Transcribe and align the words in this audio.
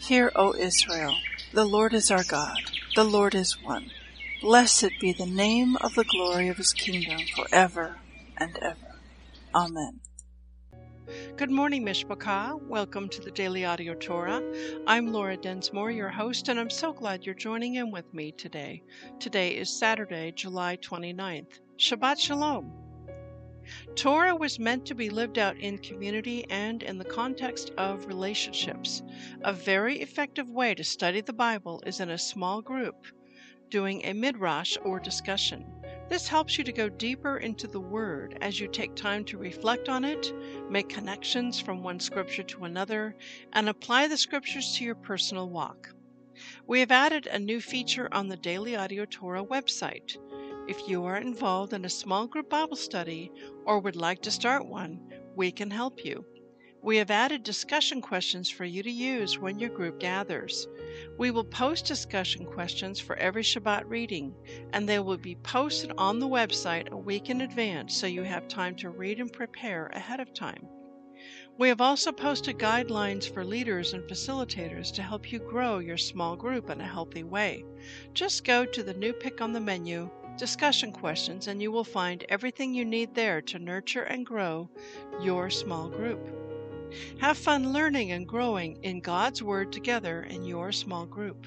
Hear, 0.00 0.30
O 0.36 0.54
Israel, 0.54 1.16
the 1.54 1.64
Lord 1.64 1.94
is 1.94 2.10
our 2.10 2.24
God, 2.24 2.58
the 2.94 3.04
Lord 3.04 3.34
is 3.34 3.56
one. 3.62 3.90
Blessed 4.42 4.90
be 5.00 5.12
the 5.12 5.26
name 5.26 5.76
of 5.80 5.94
the 5.94 6.04
glory 6.04 6.48
of 6.48 6.58
his 6.58 6.74
kingdom 6.74 7.20
forever 7.34 7.96
and 8.38 8.56
ever. 8.62 9.00
Amen. 9.54 10.00
Good 11.36 11.50
morning, 11.50 11.86
Mishpachah. 11.86 12.60
Welcome 12.68 13.08
to 13.08 13.22
the 13.22 13.30
Daily 13.30 13.64
Audio 13.64 13.94
Torah. 13.94 14.42
I'm 14.86 15.06
Laura 15.06 15.38
Densmore, 15.38 15.90
your 15.90 16.10
host, 16.10 16.48
and 16.48 16.60
I'm 16.60 16.68
so 16.68 16.92
glad 16.92 17.24
you're 17.24 17.34
joining 17.34 17.76
in 17.76 17.90
with 17.90 18.12
me 18.12 18.30
today. 18.32 18.82
Today 19.18 19.56
is 19.56 19.70
Saturday, 19.70 20.32
July 20.32 20.76
29th. 20.76 21.60
Shabbat 21.78 22.18
Shalom. 22.18 22.70
Torah 23.94 24.36
was 24.36 24.58
meant 24.58 24.84
to 24.84 24.94
be 24.94 25.08
lived 25.08 25.38
out 25.38 25.56
in 25.56 25.78
community 25.78 26.44
and 26.50 26.82
in 26.82 26.98
the 26.98 27.06
context 27.06 27.70
of 27.78 28.06
relationships. 28.06 29.02
A 29.44 29.52
very 29.54 30.00
effective 30.00 30.50
way 30.50 30.74
to 30.74 30.84
study 30.84 31.22
the 31.22 31.32
Bible 31.32 31.82
is 31.86 32.00
in 32.00 32.10
a 32.10 32.18
small 32.18 32.60
group, 32.60 33.06
doing 33.70 34.04
a 34.04 34.12
midrash 34.12 34.76
or 34.84 35.00
discussion. 35.00 35.64
This 36.08 36.26
helps 36.26 36.56
you 36.56 36.64
to 36.64 36.72
go 36.72 36.88
deeper 36.88 37.36
into 37.36 37.66
the 37.66 37.80
Word 37.80 38.38
as 38.40 38.58
you 38.58 38.66
take 38.66 38.94
time 38.94 39.24
to 39.26 39.36
reflect 39.36 39.90
on 39.90 40.04
it, 40.04 40.32
make 40.70 40.88
connections 40.88 41.60
from 41.60 41.82
one 41.82 42.00
scripture 42.00 42.44
to 42.44 42.64
another, 42.64 43.14
and 43.52 43.68
apply 43.68 44.08
the 44.08 44.16
scriptures 44.16 44.74
to 44.76 44.84
your 44.84 44.94
personal 44.94 45.50
walk. 45.50 45.90
We 46.66 46.80
have 46.80 46.90
added 46.90 47.26
a 47.26 47.38
new 47.38 47.60
feature 47.60 48.08
on 48.10 48.28
the 48.28 48.38
Daily 48.38 48.74
Audio 48.74 49.04
Torah 49.04 49.44
website. 49.44 50.16
If 50.66 50.88
you 50.88 51.04
are 51.04 51.18
involved 51.18 51.74
in 51.74 51.84
a 51.84 51.90
small 51.90 52.26
group 52.26 52.48
Bible 52.48 52.76
study 52.76 53.30
or 53.66 53.78
would 53.80 53.96
like 53.96 54.22
to 54.22 54.30
start 54.30 54.66
one, 54.66 55.00
we 55.36 55.52
can 55.52 55.70
help 55.70 56.04
you. 56.04 56.24
We 56.80 56.98
have 56.98 57.10
added 57.10 57.42
discussion 57.42 58.00
questions 58.00 58.48
for 58.48 58.64
you 58.64 58.84
to 58.84 58.90
use 58.90 59.36
when 59.36 59.58
your 59.58 59.68
group 59.68 59.98
gathers. 59.98 60.68
We 61.18 61.32
will 61.32 61.44
post 61.44 61.86
discussion 61.86 62.46
questions 62.46 63.00
for 63.00 63.16
every 63.16 63.42
Shabbat 63.42 63.88
reading, 63.88 64.32
and 64.72 64.88
they 64.88 65.00
will 65.00 65.18
be 65.18 65.34
posted 65.34 65.92
on 65.98 66.20
the 66.20 66.28
website 66.28 66.88
a 66.90 66.96
week 66.96 67.30
in 67.30 67.40
advance 67.40 67.96
so 67.96 68.06
you 68.06 68.22
have 68.22 68.46
time 68.46 68.76
to 68.76 68.90
read 68.90 69.18
and 69.18 69.32
prepare 69.32 69.88
ahead 69.88 70.20
of 70.20 70.32
time. 70.32 70.68
We 71.58 71.68
have 71.68 71.80
also 71.80 72.12
posted 72.12 72.58
guidelines 72.58 73.28
for 73.28 73.44
leaders 73.44 73.92
and 73.92 74.04
facilitators 74.04 74.92
to 74.94 75.02
help 75.02 75.32
you 75.32 75.40
grow 75.40 75.80
your 75.80 75.98
small 75.98 76.36
group 76.36 76.70
in 76.70 76.80
a 76.80 76.86
healthy 76.86 77.24
way. 77.24 77.64
Just 78.14 78.44
go 78.44 78.64
to 78.64 78.84
the 78.84 78.94
new 78.94 79.12
pick 79.12 79.40
on 79.40 79.52
the 79.52 79.60
menu, 79.60 80.08
Discussion 80.36 80.92
Questions, 80.92 81.48
and 81.48 81.60
you 81.60 81.72
will 81.72 81.82
find 81.82 82.24
everything 82.28 82.72
you 82.72 82.84
need 82.84 83.16
there 83.16 83.42
to 83.42 83.58
nurture 83.58 84.04
and 84.04 84.24
grow 84.24 84.70
your 85.20 85.50
small 85.50 85.88
group. 85.88 86.47
Have 87.20 87.36
fun 87.36 87.72
learning 87.72 88.12
and 88.12 88.26
growing 88.26 88.82
in 88.82 89.00
God's 89.00 89.42
Word 89.42 89.72
together 89.72 90.22
in 90.22 90.44
your 90.44 90.72
small 90.72 91.06
group. 91.06 91.46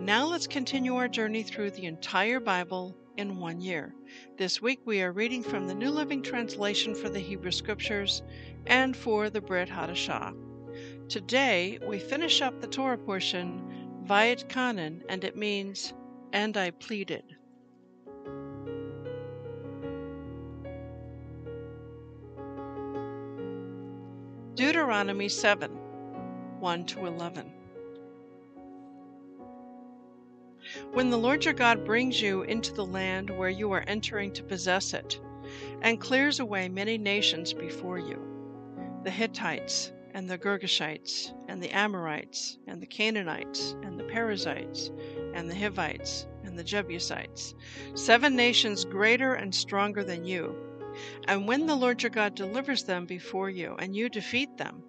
Now 0.00 0.26
let's 0.26 0.46
continue 0.46 0.94
our 0.96 1.08
journey 1.08 1.42
through 1.42 1.72
the 1.72 1.86
entire 1.86 2.40
Bible 2.40 2.96
in 3.16 3.38
one 3.38 3.60
year. 3.60 3.94
This 4.36 4.62
week 4.62 4.80
we 4.84 5.02
are 5.02 5.12
reading 5.12 5.42
from 5.42 5.66
the 5.66 5.74
New 5.74 5.90
Living 5.90 6.22
Translation 6.22 6.94
for 6.94 7.08
the 7.08 7.18
Hebrew 7.18 7.50
Scriptures 7.50 8.22
and 8.66 8.96
for 8.96 9.30
the 9.30 9.40
Brit 9.40 9.68
Hadashah. 9.68 10.34
Today 11.08 11.78
we 11.86 11.98
finish 11.98 12.42
up 12.42 12.60
the 12.60 12.66
Torah 12.66 12.98
portion, 12.98 14.02
Vaetchanan, 14.06 15.02
and 15.08 15.24
it 15.24 15.36
means, 15.36 15.94
and 16.32 16.56
I 16.56 16.70
pleaded. 16.70 17.35
Deuteronomy 24.56 25.28
7 25.28 25.70
1 26.60 26.86
to 26.86 27.04
11. 27.04 27.52
When 30.92 31.10
the 31.10 31.18
Lord 31.18 31.44
your 31.44 31.52
God 31.52 31.84
brings 31.84 32.22
you 32.22 32.40
into 32.40 32.72
the 32.72 32.86
land 32.86 33.28
where 33.28 33.50
you 33.50 33.70
are 33.72 33.84
entering 33.86 34.32
to 34.32 34.42
possess 34.42 34.94
it, 34.94 35.20
and 35.82 36.00
clears 36.00 36.40
away 36.40 36.70
many 36.70 36.96
nations 36.96 37.52
before 37.52 37.98
you 37.98 38.18
the 39.04 39.10
Hittites, 39.10 39.92
and 40.14 40.26
the 40.26 40.38
Girgashites, 40.38 41.34
and 41.48 41.62
the 41.62 41.70
Amorites, 41.76 42.56
and 42.66 42.80
the 42.80 42.86
Canaanites, 42.86 43.76
and 43.82 44.00
the 44.00 44.04
Perizzites, 44.04 44.90
and 45.34 45.50
the 45.50 45.54
Hivites, 45.54 46.26
and 46.44 46.58
the 46.58 46.64
Jebusites, 46.64 47.54
seven 47.92 48.34
nations 48.34 48.86
greater 48.86 49.34
and 49.34 49.54
stronger 49.54 50.02
than 50.02 50.24
you 50.24 50.56
and 51.28 51.46
when 51.46 51.66
the 51.66 51.76
Lord 51.76 52.02
your 52.02 52.10
God 52.10 52.34
delivers 52.34 52.84
them 52.84 53.06
before 53.06 53.50
you, 53.50 53.76
and 53.78 53.94
you 53.94 54.08
defeat 54.08 54.56
them, 54.56 54.82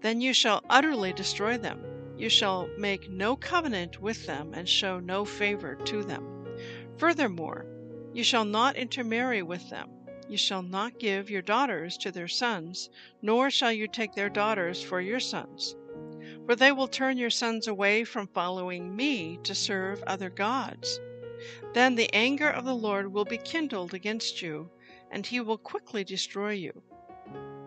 then 0.00 0.20
you 0.20 0.32
shall 0.32 0.64
utterly 0.70 1.12
destroy 1.12 1.58
them. 1.58 1.84
You 2.16 2.28
shall 2.28 2.68
make 2.78 3.10
no 3.10 3.36
covenant 3.36 4.00
with 4.00 4.26
them, 4.26 4.54
and 4.54 4.68
show 4.68 5.00
no 5.00 5.24
favor 5.24 5.74
to 5.74 6.04
them. 6.04 6.46
Furthermore, 6.96 7.66
you 8.12 8.22
shall 8.22 8.44
not 8.44 8.76
intermarry 8.76 9.42
with 9.42 9.68
them. 9.70 9.90
You 10.28 10.36
shall 10.36 10.62
not 10.62 10.98
give 10.98 11.28
your 11.28 11.42
daughters 11.42 11.98
to 11.98 12.12
their 12.12 12.28
sons, 12.28 12.88
nor 13.20 13.50
shall 13.50 13.72
you 13.72 13.88
take 13.88 14.14
their 14.14 14.30
daughters 14.30 14.82
for 14.82 15.00
your 15.00 15.20
sons. 15.20 15.74
For 16.46 16.56
they 16.56 16.72
will 16.72 16.88
turn 16.88 17.18
your 17.18 17.30
sons 17.30 17.66
away 17.66 18.04
from 18.04 18.28
following 18.28 18.94
me 18.94 19.38
to 19.42 19.54
serve 19.54 20.02
other 20.04 20.30
gods. 20.30 21.00
Then 21.74 21.96
the 21.96 22.14
anger 22.14 22.48
of 22.48 22.64
the 22.64 22.76
Lord 22.76 23.12
will 23.12 23.24
be 23.24 23.36
kindled 23.36 23.92
against 23.92 24.40
you, 24.40 24.70
and 25.10 25.26
he 25.26 25.40
will 25.40 25.58
quickly 25.58 26.04
destroy 26.04 26.52
you. 26.52 26.82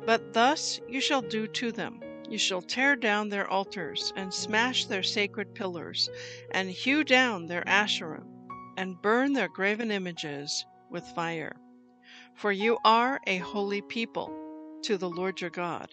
But 0.05 0.33
thus 0.33 0.79
you 0.87 1.01
shall 1.01 1.21
do 1.21 1.47
to 1.47 1.71
them. 1.71 1.99
You 2.29 2.37
shall 2.37 2.61
tear 2.61 2.95
down 2.95 3.29
their 3.29 3.49
altars, 3.49 4.11
and 4.15 4.33
smash 4.33 4.85
their 4.85 5.03
sacred 5.03 5.55
pillars, 5.55 6.09
and 6.51 6.69
hew 6.69 7.03
down 7.03 7.45
their 7.45 7.63
Asherim, 7.65 8.27
and 8.75 9.01
burn 9.01 9.33
their 9.33 9.47
graven 9.47 9.91
images 9.91 10.65
with 10.89 11.07
fire. 11.07 11.55
For 12.35 12.51
you 12.51 12.77
are 12.83 13.19
a 13.27 13.37
holy 13.37 13.81
people 13.81 14.31
to 14.83 14.97
the 14.97 15.09
Lord 15.09 15.39
your 15.39 15.49
God. 15.49 15.89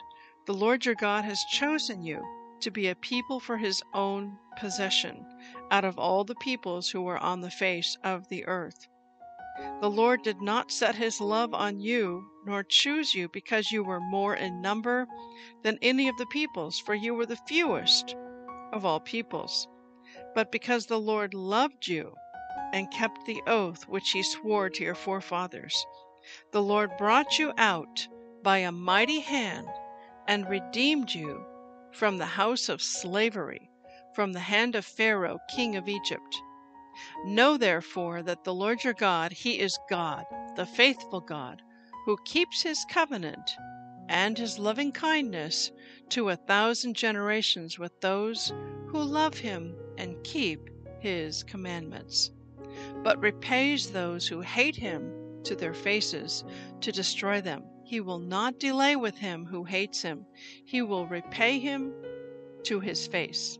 The 0.46 0.54
Lord 0.54 0.84
your 0.84 0.94
God 0.94 1.24
has 1.24 1.42
chosen 1.44 2.02
you 2.02 2.22
to 2.60 2.70
be 2.70 2.88
a 2.88 2.94
people 2.96 3.40
for 3.40 3.56
his 3.56 3.82
own 3.92 4.36
possession 4.58 5.24
out 5.70 5.84
of 5.84 5.98
all 5.98 6.24
the 6.24 6.34
peoples 6.36 6.90
who 6.90 7.06
are 7.08 7.18
on 7.18 7.40
the 7.40 7.50
face 7.50 7.96
of 8.04 8.28
the 8.28 8.44
earth. 8.46 8.88
The 9.80 9.88
Lord 9.90 10.22
did 10.22 10.40
not 10.42 10.72
set 10.72 10.96
his 10.96 11.20
love 11.20 11.54
on 11.54 11.78
you, 11.78 12.28
nor 12.44 12.64
choose 12.64 13.14
you 13.14 13.28
because 13.28 13.70
you 13.70 13.84
were 13.84 14.00
more 14.00 14.34
in 14.34 14.60
number 14.60 15.06
than 15.62 15.78
any 15.80 16.08
of 16.08 16.16
the 16.16 16.26
peoples, 16.26 16.80
for 16.80 16.92
you 16.92 17.14
were 17.14 17.26
the 17.26 17.36
fewest 17.36 18.16
of 18.72 18.84
all 18.84 18.98
peoples, 18.98 19.68
but 20.34 20.50
because 20.50 20.86
the 20.86 20.98
Lord 20.98 21.34
loved 21.34 21.86
you 21.86 22.16
and 22.72 22.90
kept 22.90 23.26
the 23.26 23.40
oath 23.46 23.86
which 23.86 24.10
he 24.10 24.24
swore 24.24 24.68
to 24.70 24.82
your 24.82 24.96
forefathers. 24.96 25.86
The 26.50 26.62
Lord 26.62 26.96
brought 26.96 27.38
you 27.38 27.52
out 27.56 28.08
by 28.42 28.58
a 28.58 28.72
mighty 28.72 29.20
hand 29.20 29.68
and 30.26 30.48
redeemed 30.48 31.14
you 31.14 31.46
from 31.92 32.18
the 32.18 32.26
house 32.26 32.68
of 32.68 32.82
slavery, 32.82 33.70
from 34.16 34.32
the 34.32 34.40
hand 34.40 34.74
of 34.74 34.84
Pharaoh, 34.84 35.38
king 35.54 35.76
of 35.76 35.88
Egypt. 35.88 36.42
Know 37.24 37.56
therefore 37.56 38.22
that 38.22 38.44
the 38.44 38.54
Lord 38.54 38.84
your 38.84 38.94
God, 38.94 39.32
He 39.32 39.58
is 39.58 39.78
God, 39.88 40.24
the 40.56 40.66
faithful 40.66 41.20
God, 41.20 41.62
who 42.04 42.16
keeps 42.24 42.62
His 42.62 42.84
covenant 42.90 43.50
and 44.08 44.36
His 44.36 44.58
loving 44.58 44.92
kindness 44.92 45.72
to 46.10 46.28
a 46.28 46.36
thousand 46.36 46.94
generations 46.94 47.78
with 47.78 47.92
those 48.00 48.52
who 48.88 49.02
love 49.02 49.38
Him 49.38 49.74
and 49.98 50.22
keep 50.24 50.70
His 51.00 51.42
commandments, 51.42 52.30
but 53.02 53.20
repays 53.20 53.90
those 53.90 54.26
who 54.28 54.40
hate 54.40 54.76
Him 54.76 55.12
to 55.44 55.54
their 55.54 55.74
faces 55.74 56.44
to 56.80 56.92
destroy 56.92 57.40
them. 57.40 57.64
He 57.84 58.00
will 58.00 58.18
not 58.18 58.58
delay 58.58 58.96
with 58.96 59.16
him 59.18 59.44
who 59.44 59.64
hates 59.64 60.02
Him, 60.02 60.26
He 60.64 60.82
will 60.82 61.06
repay 61.06 61.58
him 61.58 61.92
to 62.64 62.80
His 62.80 63.06
face. 63.06 63.58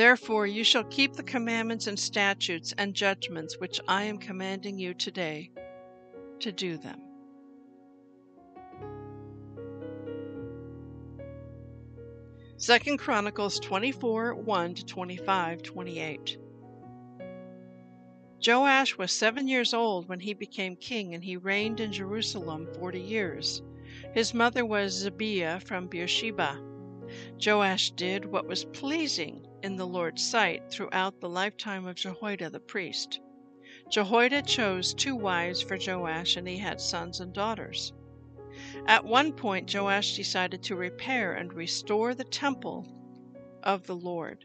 Therefore 0.00 0.46
you 0.46 0.64
shall 0.64 0.84
keep 0.84 1.12
the 1.12 1.22
commandments 1.22 1.86
and 1.86 1.98
statutes 1.98 2.72
and 2.78 2.94
judgments 2.94 3.58
which 3.58 3.78
I 3.86 4.04
am 4.04 4.16
commanding 4.16 4.78
you 4.78 4.94
today 4.94 5.50
to 6.38 6.50
do 6.50 6.78
them. 6.78 7.02
Second 12.56 12.96
Chronicles 12.96 13.60
24 13.60 14.36
1 14.36 14.74
to 14.76 14.86
25 14.86 15.62
28. 15.62 16.38
Joash 18.46 18.96
was 18.96 19.12
seven 19.12 19.46
years 19.46 19.74
old 19.74 20.08
when 20.08 20.20
he 20.20 20.32
became 20.32 20.76
king, 20.76 21.12
and 21.14 21.22
he 21.22 21.36
reigned 21.36 21.78
in 21.78 21.92
Jerusalem 21.92 22.66
forty 22.78 23.02
years. 23.02 23.60
His 24.14 24.32
mother 24.32 24.64
was 24.64 24.94
Zebiah 24.94 25.60
from 25.60 25.88
Beersheba. 25.88 26.58
Joash 27.44 27.90
did 27.90 28.24
what 28.24 28.48
was 28.48 28.64
pleasing 28.64 29.46
in 29.62 29.76
the 29.76 29.86
Lord's 29.86 30.24
sight 30.24 30.70
throughout 30.70 31.20
the 31.20 31.28
lifetime 31.28 31.86
of 31.86 31.96
Jehoiada 31.96 32.50
the 32.50 32.60
priest. 32.60 33.20
Jehoiada 33.90 34.42
chose 34.42 34.94
two 34.94 35.14
wives 35.14 35.60
for 35.60 35.76
Joash, 35.76 36.36
and 36.36 36.46
he 36.46 36.58
had 36.58 36.80
sons 36.80 37.20
and 37.20 37.32
daughters. 37.32 37.92
At 38.86 39.04
one 39.04 39.32
point, 39.32 39.72
Joash 39.74 40.16
decided 40.16 40.62
to 40.64 40.76
repair 40.76 41.34
and 41.34 41.52
restore 41.52 42.14
the 42.14 42.24
temple 42.24 42.86
of 43.62 43.86
the 43.86 43.96
Lord. 43.96 44.44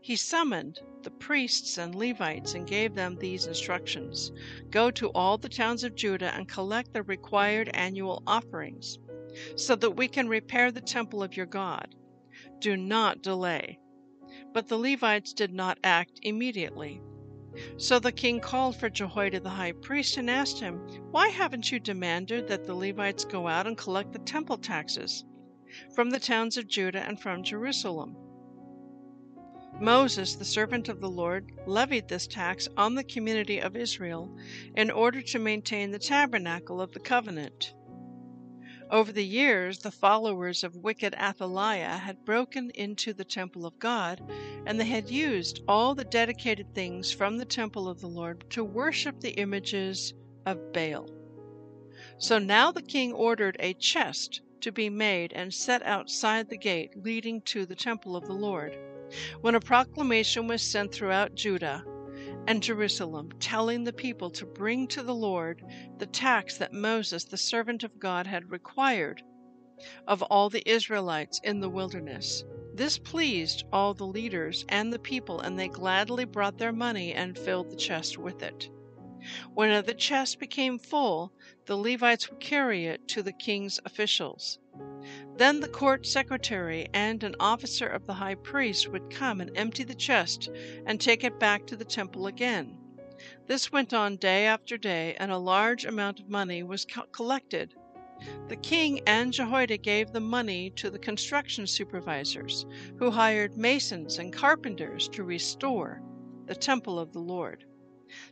He 0.00 0.16
summoned 0.16 0.80
the 1.02 1.10
priests 1.10 1.76
and 1.76 1.94
Levites 1.94 2.54
and 2.54 2.66
gave 2.66 2.94
them 2.94 3.16
these 3.16 3.46
instructions 3.46 4.30
Go 4.70 4.90
to 4.92 5.08
all 5.08 5.38
the 5.38 5.48
towns 5.48 5.84
of 5.84 5.96
Judah 5.96 6.32
and 6.34 6.48
collect 6.48 6.92
the 6.92 7.02
required 7.02 7.68
annual 7.74 8.22
offerings, 8.26 8.98
so 9.56 9.74
that 9.76 9.96
we 9.96 10.08
can 10.08 10.28
repair 10.28 10.70
the 10.70 10.80
temple 10.80 11.22
of 11.22 11.36
your 11.36 11.46
God. 11.46 11.94
Do 12.60 12.76
not 12.76 13.22
delay. 13.22 13.78
But 14.52 14.68
the 14.68 14.78
Levites 14.78 15.32
did 15.32 15.52
not 15.52 15.78
act 15.82 16.20
immediately. 16.22 17.00
So 17.76 17.98
the 17.98 18.12
king 18.12 18.40
called 18.40 18.76
for 18.76 18.88
Jehoiada 18.88 19.40
the 19.40 19.50
high 19.50 19.72
priest 19.72 20.16
and 20.16 20.30
asked 20.30 20.60
him, 20.60 20.78
Why 21.10 21.28
haven't 21.28 21.70
you 21.70 21.78
demanded 21.78 22.48
that 22.48 22.64
the 22.64 22.74
Levites 22.74 23.24
go 23.24 23.48
out 23.48 23.66
and 23.66 23.76
collect 23.76 24.12
the 24.12 24.18
temple 24.20 24.58
taxes 24.58 25.24
from 25.94 26.10
the 26.10 26.20
towns 26.20 26.56
of 26.56 26.66
Judah 26.66 27.02
and 27.02 27.20
from 27.20 27.42
Jerusalem? 27.42 28.16
Moses, 29.80 30.34
the 30.34 30.44
servant 30.44 30.88
of 30.88 31.00
the 31.00 31.10
Lord, 31.10 31.50
levied 31.66 32.08
this 32.08 32.26
tax 32.26 32.68
on 32.76 32.94
the 32.94 33.04
community 33.04 33.58
of 33.58 33.76
Israel 33.76 34.34
in 34.76 34.90
order 34.90 35.22
to 35.22 35.38
maintain 35.38 35.90
the 35.90 35.98
tabernacle 35.98 36.80
of 36.80 36.92
the 36.92 37.00
covenant. 37.00 37.74
Over 38.92 39.10
the 39.10 39.24
years, 39.24 39.78
the 39.78 39.90
followers 39.90 40.62
of 40.62 40.76
wicked 40.76 41.14
Athaliah 41.14 41.96
had 41.96 42.26
broken 42.26 42.68
into 42.74 43.14
the 43.14 43.24
temple 43.24 43.64
of 43.64 43.78
God, 43.78 44.20
and 44.66 44.78
they 44.78 44.84
had 44.84 45.08
used 45.08 45.62
all 45.66 45.94
the 45.94 46.04
dedicated 46.04 46.74
things 46.74 47.10
from 47.10 47.38
the 47.38 47.46
temple 47.46 47.88
of 47.88 48.02
the 48.02 48.06
Lord 48.06 48.44
to 48.50 48.62
worship 48.62 49.18
the 49.18 49.30
images 49.30 50.12
of 50.44 50.74
Baal. 50.74 51.08
So 52.18 52.38
now 52.38 52.70
the 52.70 52.82
king 52.82 53.14
ordered 53.14 53.56
a 53.60 53.72
chest 53.72 54.42
to 54.60 54.70
be 54.70 54.90
made 54.90 55.32
and 55.32 55.54
set 55.54 55.82
outside 55.84 56.50
the 56.50 56.58
gate 56.58 56.92
leading 56.94 57.40
to 57.46 57.64
the 57.64 57.74
temple 57.74 58.14
of 58.14 58.26
the 58.26 58.34
Lord. 58.34 58.76
When 59.40 59.54
a 59.54 59.60
proclamation 59.60 60.48
was 60.48 60.60
sent 60.60 60.92
throughout 60.92 61.34
Judah, 61.34 61.82
and 62.46 62.62
Jerusalem, 62.62 63.30
telling 63.38 63.84
the 63.84 63.92
people 63.92 64.30
to 64.30 64.46
bring 64.46 64.86
to 64.88 65.02
the 65.02 65.14
Lord 65.14 65.62
the 65.98 66.06
tax 66.06 66.58
that 66.58 66.72
Moses, 66.72 67.24
the 67.24 67.36
servant 67.36 67.84
of 67.84 67.98
God, 67.98 68.26
had 68.26 68.50
required 68.50 69.22
of 70.06 70.22
all 70.22 70.50
the 70.50 70.68
Israelites 70.68 71.40
in 71.44 71.60
the 71.60 71.68
wilderness. 71.68 72.44
This 72.74 72.98
pleased 72.98 73.64
all 73.72 73.94
the 73.94 74.06
leaders 74.06 74.64
and 74.68 74.92
the 74.92 74.98
people, 74.98 75.40
and 75.40 75.58
they 75.58 75.68
gladly 75.68 76.24
brought 76.24 76.58
their 76.58 76.72
money 76.72 77.12
and 77.12 77.38
filled 77.38 77.70
the 77.70 77.76
chest 77.76 78.18
with 78.18 78.42
it. 78.42 78.68
When 79.54 79.70
uh, 79.70 79.82
the 79.82 79.94
chest 79.94 80.38
became 80.38 80.78
full, 80.78 81.32
the 81.66 81.76
Levites 81.76 82.28
would 82.30 82.40
carry 82.40 82.86
it 82.86 83.06
to 83.08 83.22
the 83.22 83.32
king's 83.32 83.78
officials. 83.84 84.58
Then 85.36 85.60
the 85.60 85.68
court 85.68 86.06
secretary 86.06 86.88
and 86.92 87.22
an 87.22 87.34
officer 87.40 87.86
of 87.86 88.06
the 88.06 88.14
high 88.14 88.36
priest 88.36 88.88
would 88.88 89.10
come 89.10 89.40
and 89.40 89.50
empty 89.56 89.84
the 89.84 89.94
chest 89.94 90.48
and 90.86 91.00
take 91.00 91.24
it 91.24 91.38
back 91.38 91.66
to 91.66 91.76
the 91.76 91.84
temple 91.84 92.26
again. 92.26 92.78
This 93.46 93.70
went 93.70 93.92
on 93.92 94.16
day 94.16 94.46
after 94.46 94.76
day, 94.76 95.14
and 95.18 95.30
a 95.30 95.38
large 95.38 95.84
amount 95.84 96.18
of 96.18 96.28
money 96.28 96.62
was 96.62 96.84
co- 96.84 97.06
collected. 97.12 97.74
The 98.48 98.56
king 98.56 99.00
and 99.06 99.32
Jehoiada 99.32 99.78
gave 99.78 100.12
the 100.12 100.20
money 100.20 100.70
to 100.76 100.90
the 100.90 100.98
construction 100.98 101.66
supervisors, 101.66 102.66
who 102.98 103.10
hired 103.10 103.56
masons 103.56 104.18
and 104.18 104.32
carpenters 104.32 105.08
to 105.10 105.24
restore 105.24 106.02
the 106.46 106.54
temple 106.54 106.98
of 106.98 107.12
the 107.12 107.20
Lord. 107.20 107.64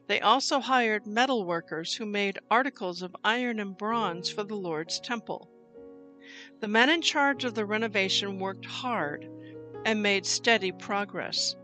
They 0.09 0.21
also 0.21 0.61
hired 0.61 1.07
metal 1.07 1.45
workers 1.45 1.95
who 1.95 2.05
made 2.05 2.39
articles 2.51 3.01
of 3.01 3.17
iron 3.25 3.59
and 3.59 3.77
bronze 3.77 4.29
for 4.29 4.45
the 4.45 4.55
Lord's 4.55 5.01
temple. 5.01 5.51
The 6.61 6.69
men 6.69 6.91
in 6.91 7.01
charge 7.01 7.45
of 7.45 7.55
the 7.55 7.65
renovation 7.65 8.39
worked 8.39 8.67
hard 8.67 9.27
and 9.87 10.03
made 10.03 10.27
steady 10.27 10.71
progress. 10.71 11.57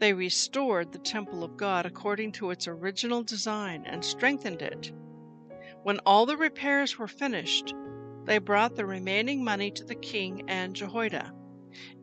They 0.00 0.12
restored 0.12 0.90
the 0.90 0.98
temple 0.98 1.44
of 1.44 1.56
God 1.56 1.86
according 1.86 2.32
to 2.32 2.50
its 2.50 2.66
original 2.66 3.22
design 3.22 3.84
and 3.86 4.04
strengthened 4.04 4.60
it. 4.60 4.90
When 5.84 6.00
all 6.00 6.26
the 6.26 6.36
repairs 6.36 6.98
were 6.98 7.06
finished, 7.06 7.72
they 8.24 8.38
brought 8.38 8.74
the 8.74 8.86
remaining 8.86 9.44
money 9.44 9.70
to 9.70 9.84
the 9.84 9.94
king 9.94 10.42
and 10.48 10.74
Jehoiada. 10.74 11.32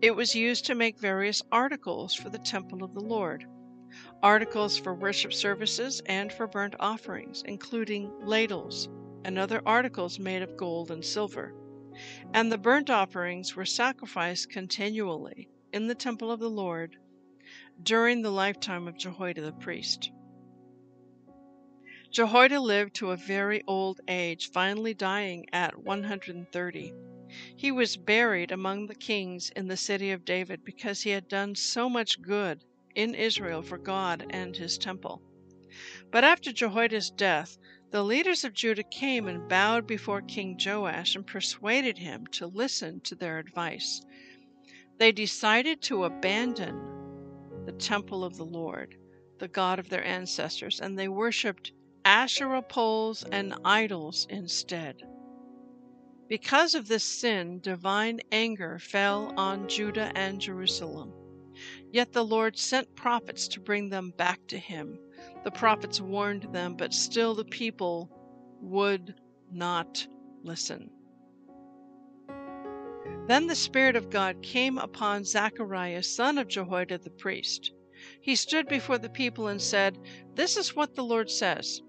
It 0.02 0.16
was 0.16 0.36
used 0.36 0.66
to 0.68 0.76
make 0.76 0.98
various 0.98 1.42
articles 1.52 2.14
for 2.14 2.30
the 2.30 2.40
temple 2.40 2.84
of 2.84 2.94
the 2.94 3.02
Lord 3.02 3.46
articles 4.24 4.78
for 4.78 4.94
worship 4.94 5.34
services 5.34 6.02
and 6.06 6.32
for 6.32 6.48
burnt 6.48 6.76
offerings, 6.80 7.44
including 7.46 8.12
ladles 8.26 8.90
and 9.26 9.38
other 9.38 9.62
articles 9.66 10.20
made 10.20 10.42
of 10.42 10.58
gold 10.58 10.92
and 10.92 11.04
silver. 11.04 11.54
And 12.34 12.52
the 12.52 12.58
burnt 12.58 12.90
offerings 12.90 13.56
were 13.56 13.66
sacrificed 13.66 14.50
continually 14.50 15.50
in 15.74 15.88
the 15.88 15.96
temple 15.96 16.32
of 16.32 16.40
the 16.40 16.50
Lord 16.50 16.98
during 17.84 18.22
the 18.22 18.32
lifetime 18.32 18.88
of 18.88 18.98
Jehoiada 18.98 19.42
the 19.42 19.52
priest. 19.52 20.12
Jehoiada 22.12 22.60
lived 22.60 22.96
to 22.96 23.12
a 23.12 23.18
very 23.18 23.64
old 23.68 24.02
age, 24.08 24.52
finally 24.52 24.94
dying 24.94 25.46
at 25.54 25.78
130. 25.78 26.94
He 27.56 27.72
was 27.72 27.96
buried 27.96 28.52
among 28.52 28.88
the 28.88 28.96
kings 28.96 29.50
in 29.56 29.68
the 29.68 29.78
city 29.78 30.12
of 30.12 30.26
David 30.26 30.66
because 30.66 31.02
he 31.02 31.12
had 31.12 31.30
done 31.30 31.56
so 31.56 31.90
much 31.90 32.22
good 32.22 32.64
in 32.96 33.16
Israel 33.16 33.62
for 33.62 33.78
God 33.78 34.26
and 34.30 34.56
his 34.56 34.78
temple. 34.78 35.22
But 36.12 36.24
after 36.24 36.52
Jehoiada's 36.52 37.10
death, 37.10 37.58
the 37.92 38.04
leaders 38.04 38.44
of 38.44 38.54
Judah 38.54 38.84
came 38.84 39.28
and 39.28 39.48
bowed 39.50 39.86
before 39.86 40.22
King 40.22 40.58
Joash 40.64 41.16
and 41.16 41.28
persuaded 41.28 41.98
him 41.98 42.26
to 42.32 42.48
listen 42.48 43.02
to 43.02 43.16
their 43.16 43.38
advice. 43.40 44.02
They 44.98 45.12
decided 45.12 45.82
to 45.84 46.06
abandon 46.06 47.66
the 47.66 47.74
temple 47.74 48.24
of 48.24 48.38
the 48.38 48.46
Lord, 48.46 48.96
the 49.40 49.48
God 49.48 49.80
of 49.80 49.90
their 49.90 50.04
ancestors, 50.06 50.80
and 50.80 50.98
they 50.98 51.08
worshipped 51.08 51.72
Asherah 52.06 52.62
poles 52.62 53.24
and 53.32 53.54
idols 53.66 54.26
instead. 54.30 55.02
Because 56.28 56.76
of 56.76 56.88
this 56.88 57.04
sin, 57.04 57.60
divine 57.60 58.22
anger 58.32 58.80
fell 58.80 59.34
on 59.38 59.68
Judah 59.68 60.12
and 60.16 60.40
Jerusalem. 60.40 61.14
Yet 61.92 62.14
the 62.14 62.26
Lord 62.26 62.58
sent 62.58 62.96
prophets 62.96 63.48
to 63.50 63.60
bring 63.60 63.90
them 63.90 64.12
back 64.18 64.40
to 64.48 64.58
him 64.58 65.00
the 65.44 65.52
prophets 65.52 66.00
warned 66.00 66.44
them, 66.54 66.76
but 66.76 66.94
still 66.94 67.34
the 67.34 67.46
people 67.46 68.10
would 68.62 69.16
not 69.52 70.08
listen. 70.44 70.90
Then 73.28 73.48
the 73.48 73.56
Spirit 73.56 73.96
of 73.96 74.10
God 74.10 74.42
came 74.44 74.78
upon 74.78 75.24
Zechariah, 75.24 76.04
son 76.04 76.38
of 76.38 76.48
Jehoiada 76.48 77.00
the 77.00 77.10
priest. 77.10 77.72
He 78.20 78.36
stood 78.36 78.68
before 78.68 78.98
the 78.98 79.10
people 79.10 79.48
and 79.48 79.62
said, 79.62 79.98
This 80.36 80.58
is 80.58 80.76
what 80.76 80.96
the 80.96 81.04
Lord 81.04 81.30
says. 81.30 81.82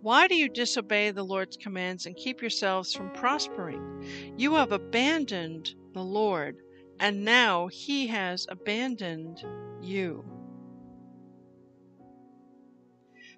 Why 0.00 0.26
do 0.26 0.36
you 0.36 0.48
disobey 0.48 1.10
the 1.10 1.24
Lord's 1.24 1.56
commands 1.56 2.06
and 2.06 2.16
keep 2.16 2.40
yourselves 2.40 2.92
from 2.92 3.12
prospering? 3.12 4.34
You 4.36 4.54
have 4.54 4.72
abandoned 4.72 5.74
the 5.92 6.02
Lord, 6.02 6.61
and 7.02 7.24
now 7.24 7.66
he 7.66 8.06
has 8.06 8.46
abandoned 8.48 9.44
you. 9.82 10.24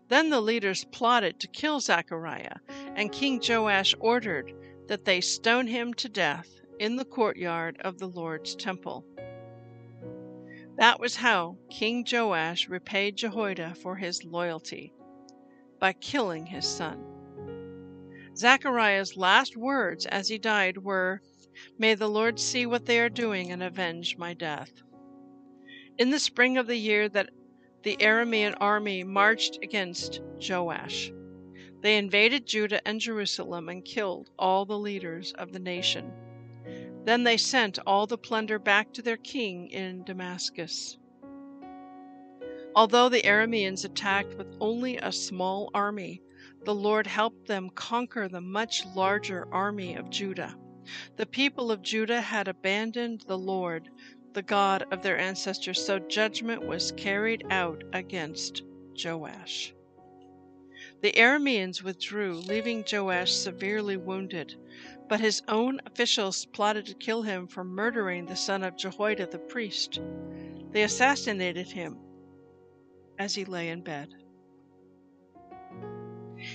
Then 0.09 0.29
the 0.29 0.43
leaders 0.43 0.85
plotted 0.93 1.41
to 1.41 1.49
kill 1.49 1.81
Zechariah, 1.81 2.57
and 2.95 3.11
King 3.11 3.41
Joash 3.43 3.95
ordered 3.99 4.53
that 4.89 5.07
they 5.07 5.23
stone 5.23 5.67
him 5.67 5.95
to 5.95 6.11
death 6.11 6.47
in 6.79 6.97
the 6.97 7.07
courtyard 7.07 7.81
of 7.81 7.99
the 7.99 8.07
Lord's 8.07 8.55
temple. 8.55 9.03
That 10.77 11.01
was 11.01 11.17
how 11.17 11.57
King 11.71 12.05
Joash 12.07 12.69
repaid 12.69 13.17
Jehoiada 13.17 13.77
for 13.77 13.97
his 13.97 14.25
loyalty 14.25 14.93
by 15.79 15.95
killing 15.95 16.45
his 16.45 16.67
son. 16.67 17.03
Zechariah's 18.37 19.17
last 19.17 19.57
words 19.57 20.05
as 20.05 20.29
he 20.29 20.37
died 20.37 20.77
were, 20.77 21.23
May 21.79 21.95
the 21.95 22.09
Lord 22.09 22.39
see 22.39 22.67
what 22.67 22.87
they 22.87 23.01
are 23.01 23.09
doing 23.09 23.51
and 23.53 23.63
avenge 23.63 24.17
my 24.17 24.35
death. 24.35 24.83
In 25.99 26.11
the 26.11 26.19
spring 26.19 26.59
of 26.59 26.67
the 26.67 26.77
year 26.77 27.09
that 27.09 27.31
the 27.85 27.97
Aramean 28.01 28.55
army 28.61 29.05
marched 29.05 29.59
against 29.63 30.21
Joash. 30.41 31.13
They 31.83 31.99
invaded 31.99 32.47
Judah 32.47 32.87
and 32.89 32.99
Jerusalem 32.99 33.69
and 33.69 33.85
killed 33.85 34.31
all 34.39 34.65
the 34.65 34.79
leaders 34.79 35.33
of 35.33 35.53
the 35.53 35.59
nation. 35.59 36.11
Then 37.05 37.25
they 37.25 37.37
sent 37.37 37.79
all 37.87 38.07
the 38.07 38.17
plunder 38.17 38.59
back 38.59 38.93
to 38.95 39.03
their 39.03 39.19
king 39.19 39.69
in 39.69 40.03
Damascus. 40.05 40.97
Although 42.75 43.11
the 43.11 43.23
Arameans 43.23 43.85
attacked 43.85 44.35
with 44.35 44.57
only 44.61 44.97
a 44.97 45.13
small 45.13 45.71
army, 45.75 46.23
the 46.65 46.75
Lord 46.75 47.07
helped 47.07 47.47
them 47.47 47.69
conquer 47.69 48.29
the 48.29 48.41
much 48.41 48.85
larger 48.97 49.47
army 49.53 49.95
of 49.95 50.09
Judah. 50.09 50.57
The 51.17 51.27
people 51.27 51.71
of 51.71 51.83
Judah 51.83 52.21
had 52.21 52.49
abandoned 52.49 53.25
the 53.27 53.39
Lord, 53.39 53.91
the 54.33 54.43
God 54.43 54.85
of 54.91 55.03
their 55.03 55.19
ancestors, 55.19 55.85
so 55.85 55.99
judgment 55.99 56.67
was 56.67 56.93
carried 56.93 57.47
out 57.51 57.85
against 57.93 58.63
Joash. 59.03 59.73
The 61.01 61.13
Arameans 61.13 61.83
withdrew, 61.83 62.35
leaving 62.35 62.85
Joash 62.91 63.33
severely 63.33 63.97
wounded, 63.97 64.57
but 65.09 65.21
his 65.21 65.43
own 65.49 65.81
officials 65.87 66.47
plotted 66.47 66.87
to 66.87 66.95
kill 66.95 67.23
him 67.23 67.47
for 67.47 67.63
murdering 67.65 68.27
the 68.27 68.37
son 68.37 68.63
of 68.63 68.77
Jehoiada 68.77 69.27
the 69.27 69.39
priest. 69.39 70.01
They 70.71 70.83
assassinated 70.83 71.69
him 71.69 71.99
as 73.19 73.35
he 73.35 73.45
lay 73.45 73.69
in 73.69 73.83
bed. 73.83 74.15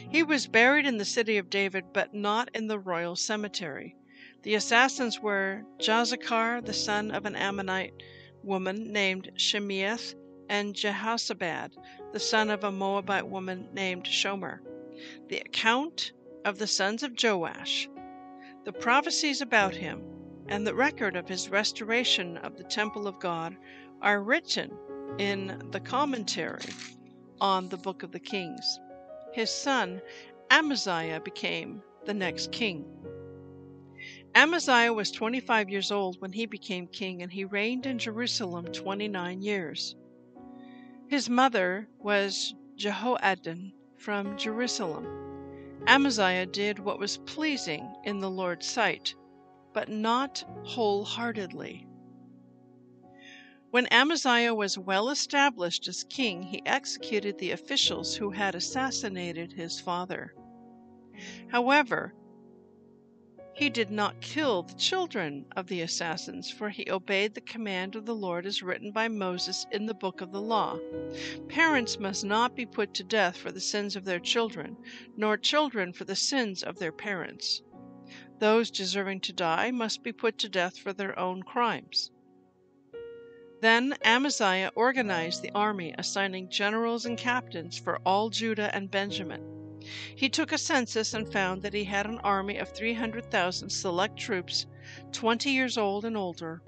He 0.10 0.24
was 0.24 0.48
buried 0.48 0.86
in 0.86 0.98
the 0.98 1.06
city 1.06 1.38
of 1.38 1.50
David, 1.50 1.86
but 1.94 2.14
not 2.14 2.50
in 2.54 2.68
the 2.68 2.80
royal 2.80 3.16
cemetery. 3.16 3.96
The 4.42 4.56
assassins 4.56 5.20
were 5.20 5.66
Jozachar, 5.80 6.66
the 6.66 6.74
son 6.74 7.12
of 7.12 7.26
an 7.26 7.36
Ammonite 7.36 8.02
woman 8.42 8.94
named 8.94 9.32
Shimeath, 9.36 10.16
and 10.48 10.74
Jehozabad, 10.74 11.74
the 12.14 12.22
son 12.22 12.50
of 12.50 12.64
a 12.64 12.72
Moabite 12.72 13.28
woman 13.28 13.68
named 13.74 14.06
Shomer. 14.06 14.62
The 15.28 15.40
account 15.40 16.14
of 16.46 16.58
the 16.58 16.68
sons 16.68 17.04
of 17.04 17.22
Joash, 17.22 17.90
the 18.64 18.72
prophecies 18.72 19.42
about 19.42 19.76
him, 19.76 20.04
and 20.48 20.66
the 20.66 20.74
record 20.74 21.18
of 21.18 21.28
his 21.28 21.50
restoration 21.50 22.38
of 22.38 22.56
the 22.56 22.64
temple 22.64 23.08
of 23.08 23.20
God 23.20 23.58
are 24.02 24.24
written 24.24 24.72
in 25.18 25.70
the 25.72 25.82
commentary 25.82 26.74
on 27.42 27.68
the 27.68 27.78
Book 27.78 28.04
of 28.04 28.14
the 28.14 28.20
Kings. 28.22 28.80
His 29.34 29.52
son 29.52 30.02
Amaziah 30.50 31.20
became 31.20 31.84
the 32.06 32.14
next 32.14 32.54
king. 32.54 32.86
Amaziah 34.36 34.94
was 34.94 35.12
25 35.12 35.70
years 35.70 35.92
old 35.92 36.22
when 36.22 36.34
he 36.34 36.46
became 36.46 36.88
king, 36.88 37.22
and 37.22 37.32
he 37.32 37.46
reigned 37.46 37.86
in 37.86 37.98
Jerusalem 37.98 38.66
29 38.66 39.42
years. 39.42 39.96
His 41.08 41.30
mother 41.30 41.90
was 41.98 42.54
Jehoaddan 42.76 43.74
from 43.98 44.38
Jerusalem. 44.38 45.08
Amaziah 45.88 46.46
did 46.46 46.78
what 46.78 47.00
was 47.00 47.18
pleasing 47.18 47.92
in 48.04 48.20
the 48.20 48.30
Lord's 48.30 48.68
sight, 48.68 49.16
but 49.74 49.90
not 49.90 50.44
wholeheartedly. 50.64 51.88
When 53.72 53.88
Amaziah 53.88 54.54
was 54.54 54.78
well 54.78 55.10
established 55.10 55.88
as 55.88 56.04
king, 56.04 56.44
he 56.44 56.62
executed 56.66 57.38
the 57.38 57.52
officials 57.52 58.16
who 58.16 58.32
had 58.32 58.56
assassinated 58.56 59.54
his 59.54 59.80
father. 59.80 60.34
However, 61.50 62.14
he 63.60 63.70
did 63.70 63.92
not 63.92 64.22
kill 64.22 64.64
the 64.64 64.74
children 64.76 65.46
of 65.58 65.68
the 65.68 65.82
assassins, 65.82 66.50
for 66.50 66.70
he 66.70 66.90
obeyed 66.90 67.34
the 67.34 67.42
command 67.42 67.94
of 67.94 68.06
the 68.06 68.16
Lord 68.16 68.46
as 68.46 68.64
written 68.64 68.90
by 68.90 69.10
Moses 69.10 69.66
in 69.74 69.86
the 69.86 69.94
book 69.94 70.22
of 70.22 70.32
the 70.32 70.42
law. 70.42 70.80
Parents 71.50 72.00
must 72.00 72.24
not 72.24 72.56
be 72.56 72.66
put 72.66 72.94
to 72.94 73.04
death 73.04 73.36
for 73.36 73.52
the 73.52 73.60
sins 73.60 73.98
of 73.98 74.06
their 74.06 74.22
children, 74.22 74.78
nor 75.18 75.36
children 75.36 75.92
for 75.92 76.06
the 76.06 76.16
sins 76.16 76.64
of 76.64 76.80
their 76.80 76.94
parents. 76.94 77.62
Those 78.40 78.72
deserving 78.72 79.20
to 79.22 79.34
die 79.34 79.72
must 79.72 80.04
be 80.04 80.14
put 80.14 80.38
to 80.38 80.48
death 80.48 80.78
for 80.78 80.94
their 80.94 81.20
own 81.20 81.44
crimes. 81.44 82.12
Then 83.60 83.94
Amaziah 84.06 84.72
organized 84.74 85.42
the 85.42 85.52
army, 85.52 85.94
assigning 85.98 86.50
generals 86.50 87.06
and 87.06 87.18
captains 87.18 87.78
for 87.78 88.00
all 88.06 88.30
Judah 88.30 88.74
and 88.74 88.90
Benjamin. 88.90 89.59
He 90.16 90.30
took 90.30 90.52
a 90.52 90.60
census 90.60 91.16
and 91.16 91.28
found 91.34 91.64
that 91.64 91.74
he 91.74 91.86
had 91.86 92.06
an 92.06 92.20
army 92.20 92.58
of 92.58 92.70
300,000 92.70 93.72
select 93.72 94.18
troops, 94.18 94.68
20 95.14 95.50
years 95.50 95.80
old 95.80 96.06
and 96.06 96.16
older, 96.16 96.62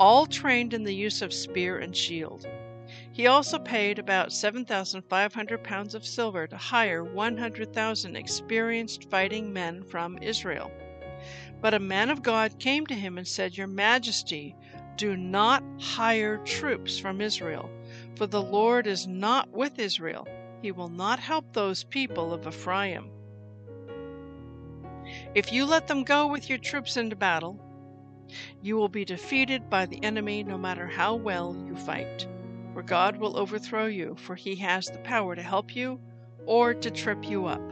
all 0.00 0.26
trained 0.26 0.74
in 0.74 0.82
the 0.82 0.92
use 0.94 1.22
of 1.22 1.32
spear 1.32 1.78
and 1.78 1.96
shield. 1.96 2.44
He 3.12 3.28
also 3.28 3.60
paid 3.60 4.00
about 4.00 4.32
7,500 4.32 5.62
pounds 5.62 5.94
of 5.94 6.04
silver 6.04 6.48
to 6.48 6.56
hire 6.56 7.04
100,000 7.04 8.16
experienced 8.16 9.08
fighting 9.08 9.52
men 9.52 9.84
from 9.84 10.18
Israel. 10.20 10.72
But 11.60 11.72
a 11.72 11.78
man 11.78 12.10
of 12.10 12.24
God 12.24 12.58
came 12.58 12.84
to 12.88 12.94
him 12.94 13.16
and 13.16 13.28
said, 13.28 13.56
Your 13.56 13.68
Majesty, 13.68 14.56
do 14.96 15.16
not 15.16 15.62
hire 15.80 16.38
troops 16.38 16.98
from 16.98 17.20
Israel, 17.20 17.70
for 18.16 18.26
the 18.26 18.42
Lord 18.42 18.88
is 18.88 19.06
not 19.06 19.50
with 19.50 19.78
Israel 19.78 20.26
he 20.62 20.72
will 20.72 20.88
not 20.88 21.18
help 21.18 21.52
those 21.52 21.84
people 21.84 22.32
of 22.32 22.46
Ephraim. 22.46 23.10
If 25.34 25.52
you 25.52 25.64
let 25.64 25.86
them 25.86 26.02
go 26.02 26.26
with 26.26 26.48
your 26.48 26.58
troops 26.58 26.96
into 26.96 27.16
battle, 27.16 27.60
you 28.62 28.76
will 28.76 28.88
be 28.88 29.04
defeated 29.04 29.70
by 29.70 29.86
the 29.86 30.02
enemy 30.02 30.42
no 30.42 30.58
matter 30.58 30.86
how 30.86 31.14
well 31.14 31.56
you 31.66 31.76
fight. 31.76 32.26
For 32.72 32.82
God 32.82 33.16
will 33.16 33.36
overthrow 33.36 33.86
you, 33.86 34.16
for 34.18 34.34
he 34.34 34.56
has 34.56 34.86
the 34.86 34.98
power 34.98 35.34
to 35.36 35.42
help 35.42 35.74
you 35.74 36.00
or 36.44 36.74
to 36.74 36.90
trip 36.90 37.28
you 37.28 37.46
up. 37.46 37.62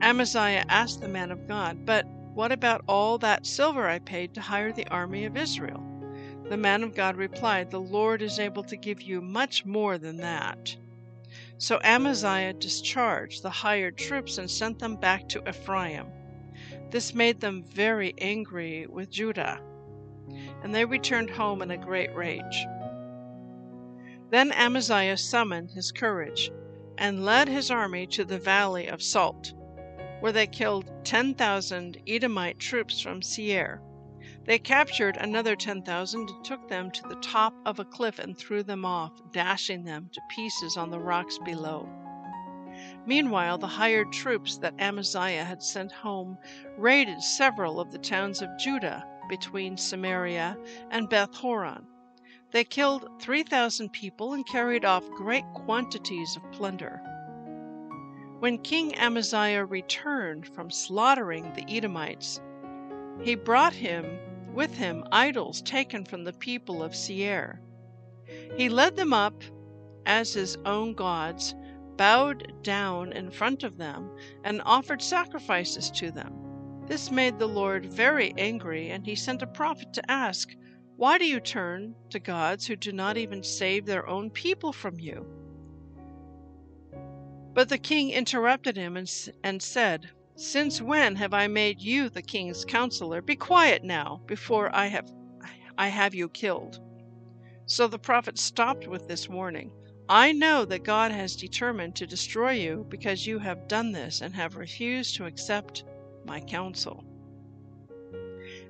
Amaziah 0.00 0.64
asked 0.68 1.00
the 1.00 1.08
man 1.08 1.30
of 1.30 1.46
God, 1.46 1.86
But 1.86 2.06
what 2.34 2.52
about 2.52 2.84
all 2.88 3.16
that 3.18 3.46
silver 3.46 3.88
I 3.88 4.00
paid 4.00 4.34
to 4.34 4.40
hire 4.40 4.72
the 4.72 4.88
army 4.88 5.24
of 5.24 5.36
Israel? 5.36 5.82
The 6.48 6.56
man 6.56 6.82
of 6.82 6.94
God 6.94 7.16
replied, 7.16 7.70
The 7.70 7.80
Lord 7.80 8.20
is 8.20 8.38
able 8.38 8.64
to 8.64 8.76
give 8.76 9.00
you 9.00 9.22
much 9.22 9.64
more 9.64 9.96
than 9.96 10.18
that. 10.18 10.76
So 11.64 11.80
Amaziah 11.82 12.52
discharged 12.52 13.42
the 13.42 13.48
hired 13.48 13.96
troops 13.96 14.36
and 14.36 14.50
sent 14.50 14.80
them 14.80 14.96
back 14.96 15.30
to 15.30 15.48
Ephraim. 15.48 16.08
This 16.90 17.14
made 17.14 17.40
them 17.40 17.64
very 17.64 18.12
angry 18.18 18.86
with 18.86 19.08
Judah, 19.08 19.62
and 20.62 20.74
they 20.74 20.84
returned 20.84 21.30
home 21.30 21.62
in 21.62 21.70
a 21.70 21.78
great 21.78 22.14
rage. 22.14 22.66
Then 24.28 24.52
Amaziah 24.52 25.16
summoned 25.16 25.70
his 25.70 25.90
courage 25.90 26.52
and 26.98 27.24
led 27.24 27.48
his 27.48 27.70
army 27.70 28.06
to 28.08 28.26
the 28.26 28.38
valley 28.38 28.86
of 28.86 29.02
Salt, 29.02 29.54
where 30.20 30.32
they 30.32 30.46
killed 30.46 30.92
10,000 31.04 31.96
Edomite 32.06 32.58
troops 32.58 33.00
from 33.00 33.22
Seir 33.22 33.80
they 34.44 34.58
captured 34.58 35.16
another 35.16 35.56
10,000 35.56 36.28
and 36.28 36.44
took 36.44 36.68
them 36.68 36.90
to 36.90 37.02
the 37.08 37.16
top 37.16 37.54
of 37.64 37.78
a 37.78 37.84
cliff 37.84 38.18
and 38.18 38.36
threw 38.36 38.62
them 38.62 38.84
off, 38.84 39.12
dashing 39.32 39.84
them 39.84 40.10
to 40.12 40.20
pieces 40.28 40.76
on 40.76 40.90
the 40.90 40.98
rocks 40.98 41.38
below. 41.38 41.88
Meanwhile, 43.06 43.58
the 43.58 43.66
hired 43.66 44.12
troops 44.12 44.58
that 44.58 44.74
Amaziah 44.78 45.44
had 45.44 45.62
sent 45.62 45.92
home 45.92 46.36
raided 46.76 47.22
several 47.22 47.80
of 47.80 47.90
the 47.92 47.98
towns 47.98 48.42
of 48.42 48.58
Judah 48.58 49.04
between 49.28 49.76
Samaria 49.76 50.56
and 50.90 51.08
Beth 51.08 51.34
Horon. 51.34 51.86
They 52.50 52.64
killed 52.64 53.08
3,000 53.20 53.92
people 53.92 54.34
and 54.34 54.46
carried 54.46 54.84
off 54.84 55.08
great 55.10 55.44
quantities 55.54 56.36
of 56.36 56.52
plunder. 56.52 57.00
When 58.40 58.58
King 58.58 58.94
Amaziah 58.96 59.64
returned 59.64 60.46
from 60.46 60.70
slaughtering 60.70 61.52
the 61.54 61.64
Edomites, 61.68 62.40
he 63.22 63.34
brought 63.34 63.72
him 63.72 64.18
with 64.54 64.74
him 64.74 65.04
idols 65.10 65.60
taken 65.62 66.04
from 66.04 66.24
the 66.24 66.32
people 66.32 66.82
of 66.82 66.94
Seir. 66.94 67.60
He 68.56 68.68
led 68.68 68.96
them 68.96 69.12
up 69.12 69.42
as 70.06 70.32
his 70.34 70.56
own 70.64 70.94
gods, 70.94 71.54
bowed 71.96 72.62
down 72.62 73.12
in 73.12 73.30
front 73.30 73.62
of 73.62 73.76
them, 73.76 74.10
and 74.44 74.62
offered 74.64 75.02
sacrifices 75.02 75.90
to 75.92 76.10
them. 76.10 76.32
This 76.86 77.10
made 77.10 77.38
the 77.38 77.48
Lord 77.48 77.86
very 77.86 78.34
angry, 78.36 78.90
and 78.90 79.06
he 79.06 79.14
sent 79.14 79.42
a 79.42 79.46
prophet 79.46 79.92
to 79.94 80.10
ask, 80.10 80.54
Why 80.96 81.18
do 81.18 81.24
you 81.24 81.40
turn 81.40 81.94
to 82.10 82.20
gods 82.20 82.66
who 82.66 82.76
do 82.76 82.92
not 82.92 83.16
even 83.16 83.42
save 83.42 83.86
their 83.86 84.06
own 84.06 84.30
people 84.30 84.72
from 84.72 85.00
you? 85.00 85.26
But 87.54 87.68
the 87.68 87.78
king 87.78 88.10
interrupted 88.10 88.76
him 88.76 88.96
and, 88.96 89.10
and 89.42 89.62
said, 89.62 90.10
since 90.36 90.82
when 90.82 91.14
have 91.16 91.32
I 91.32 91.46
made 91.46 91.80
you 91.80 92.08
the 92.08 92.22
king's 92.22 92.64
counselor? 92.64 93.22
Be 93.22 93.36
quiet 93.36 93.84
now, 93.84 94.20
before 94.26 94.74
I 94.74 94.86
have 94.86 95.10
I 95.78 95.88
have 95.88 96.14
you 96.14 96.28
killed. 96.28 96.80
So 97.66 97.86
the 97.86 97.98
prophet 97.98 98.38
stopped 98.38 98.86
with 98.86 99.08
this 99.08 99.28
warning. 99.28 99.72
I 100.08 100.32
know 100.32 100.64
that 100.66 100.84
God 100.84 101.12
has 101.12 101.34
determined 101.34 101.96
to 101.96 102.06
destroy 102.06 102.52
you 102.52 102.84
because 102.88 103.26
you 103.26 103.38
have 103.38 103.68
done 103.68 103.92
this 103.92 104.20
and 104.20 104.34
have 104.34 104.56
refused 104.56 105.16
to 105.16 105.26
accept 105.26 105.84
my 106.24 106.40
counsel. 106.40 107.04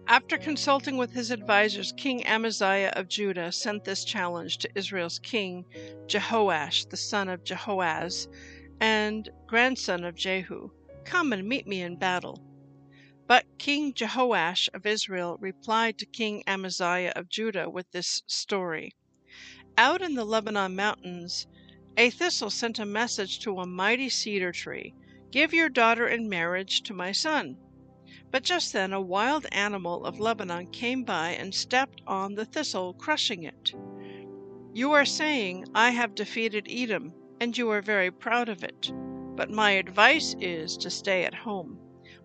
After 0.06 0.36
consulting 0.36 0.96
with 0.98 1.12
his 1.12 1.32
advisers, 1.32 1.92
King 1.92 2.26
Amaziah 2.26 2.92
of 2.94 3.08
Judah 3.08 3.50
sent 3.50 3.84
this 3.84 4.04
challenge 4.04 4.58
to 4.58 4.70
Israel's 4.74 5.18
king 5.18 5.64
Jehoash, 6.06 6.88
the 6.90 6.96
son 6.96 7.28
of 7.28 7.42
Jehoahaz 7.42 8.28
and 8.80 9.28
grandson 9.46 10.04
of 10.04 10.14
Jehu. 10.14 10.70
Come 11.04 11.32
and 11.32 11.48
meet 11.48 11.66
me 11.66 11.82
in 11.82 11.96
battle. 11.96 12.42
But 13.26 13.46
King 13.58 13.94
Jehoash 13.94 14.68
of 14.74 14.86
Israel 14.86 15.36
replied 15.40 15.98
to 15.98 16.06
King 16.06 16.42
Amaziah 16.46 17.12
of 17.16 17.28
Judah 17.28 17.70
with 17.70 17.90
this 17.92 18.22
story 18.26 18.94
Out 19.78 20.02
in 20.02 20.14
the 20.14 20.24
Lebanon 20.24 20.74
mountains, 20.76 21.46
a 21.96 22.10
thistle 22.10 22.50
sent 22.50 22.78
a 22.78 22.84
message 22.84 23.38
to 23.40 23.58
a 23.58 23.66
mighty 23.66 24.08
cedar 24.08 24.52
tree 24.52 24.94
Give 25.30 25.52
your 25.52 25.68
daughter 25.68 26.06
in 26.06 26.28
marriage 26.28 26.82
to 26.82 26.94
my 26.94 27.12
son. 27.12 27.56
But 28.30 28.44
just 28.44 28.72
then 28.72 28.92
a 28.92 29.00
wild 29.00 29.46
animal 29.52 30.04
of 30.04 30.20
Lebanon 30.20 30.68
came 30.68 31.04
by 31.04 31.30
and 31.30 31.54
stepped 31.54 32.00
on 32.06 32.34
the 32.34 32.44
thistle, 32.44 32.94
crushing 32.94 33.42
it. 33.42 33.72
You 34.72 34.92
are 34.92 35.04
saying, 35.04 35.66
I 35.74 35.90
have 35.90 36.14
defeated 36.14 36.66
Edom, 36.68 37.12
and 37.40 37.56
you 37.56 37.70
are 37.70 37.82
very 37.82 38.10
proud 38.10 38.48
of 38.48 38.64
it. 38.64 38.92
But 39.36 39.50
my 39.50 39.72
advice 39.72 40.34
is 40.40 40.76
to 40.78 40.90
stay 40.90 41.24
at 41.24 41.34
home. 41.34 41.78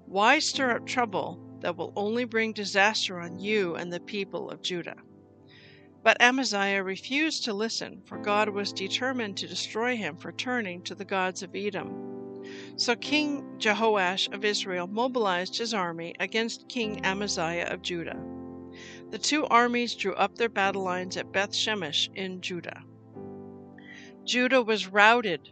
Why 0.05 0.39
stir 0.39 0.75
up 0.75 0.85
trouble 0.85 1.39
that 1.61 1.75
will 1.75 1.93
only 1.95 2.25
bring 2.25 2.53
disaster 2.53 3.19
on 3.19 3.39
you 3.39 3.75
and 3.75 3.91
the 3.91 3.99
people 3.99 4.49
of 4.49 4.61
Judah? 4.61 4.97
But 6.01 6.21
Amaziah 6.21 6.83
refused 6.83 7.43
to 7.45 7.53
listen, 7.53 8.01
for 8.05 8.17
God 8.17 8.49
was 8.49 8.71
determined 8.71 9.37
to 9.37 9.47
destroy 9.47 9.97
him 9.97 10.17
for 10.17 10.31
turning 10.31 10.81
to 10.83 10.95
the 10.95 11.05
gods 11.05 11.43
of 11.43 11.55
Edom. 11.55 12.43
So 12.77 12.95
King 12.95 13.43
Jehoash 13.57 14.33
of 14.33 14.45
Israel 14.45 14.87
mobilized 14.87 15.57
his 15.57 15.73
army 15.73 16.15
against 16.19 16.69
King 16.69 17.05
Amaziah 17.05 17.67
of 17.69 17.81
Judah. 17.81 18.19
The 19.09 19.17
two 19.17 19.45
armies 19.47 19.95
drew 19.95 20.13
up 20.13 20.35
their 20.35 20.49
battle 20.49 20.83
lines 20.83 21.17
at 21.17 21.31
Beth 21.31 21.51
Shemesh 21.51 22.09
in 22.15 22.39
Judah. 22.41 22.83
Judah 24.23 24.61
was 24.61 24.87
routed 24.87 25.51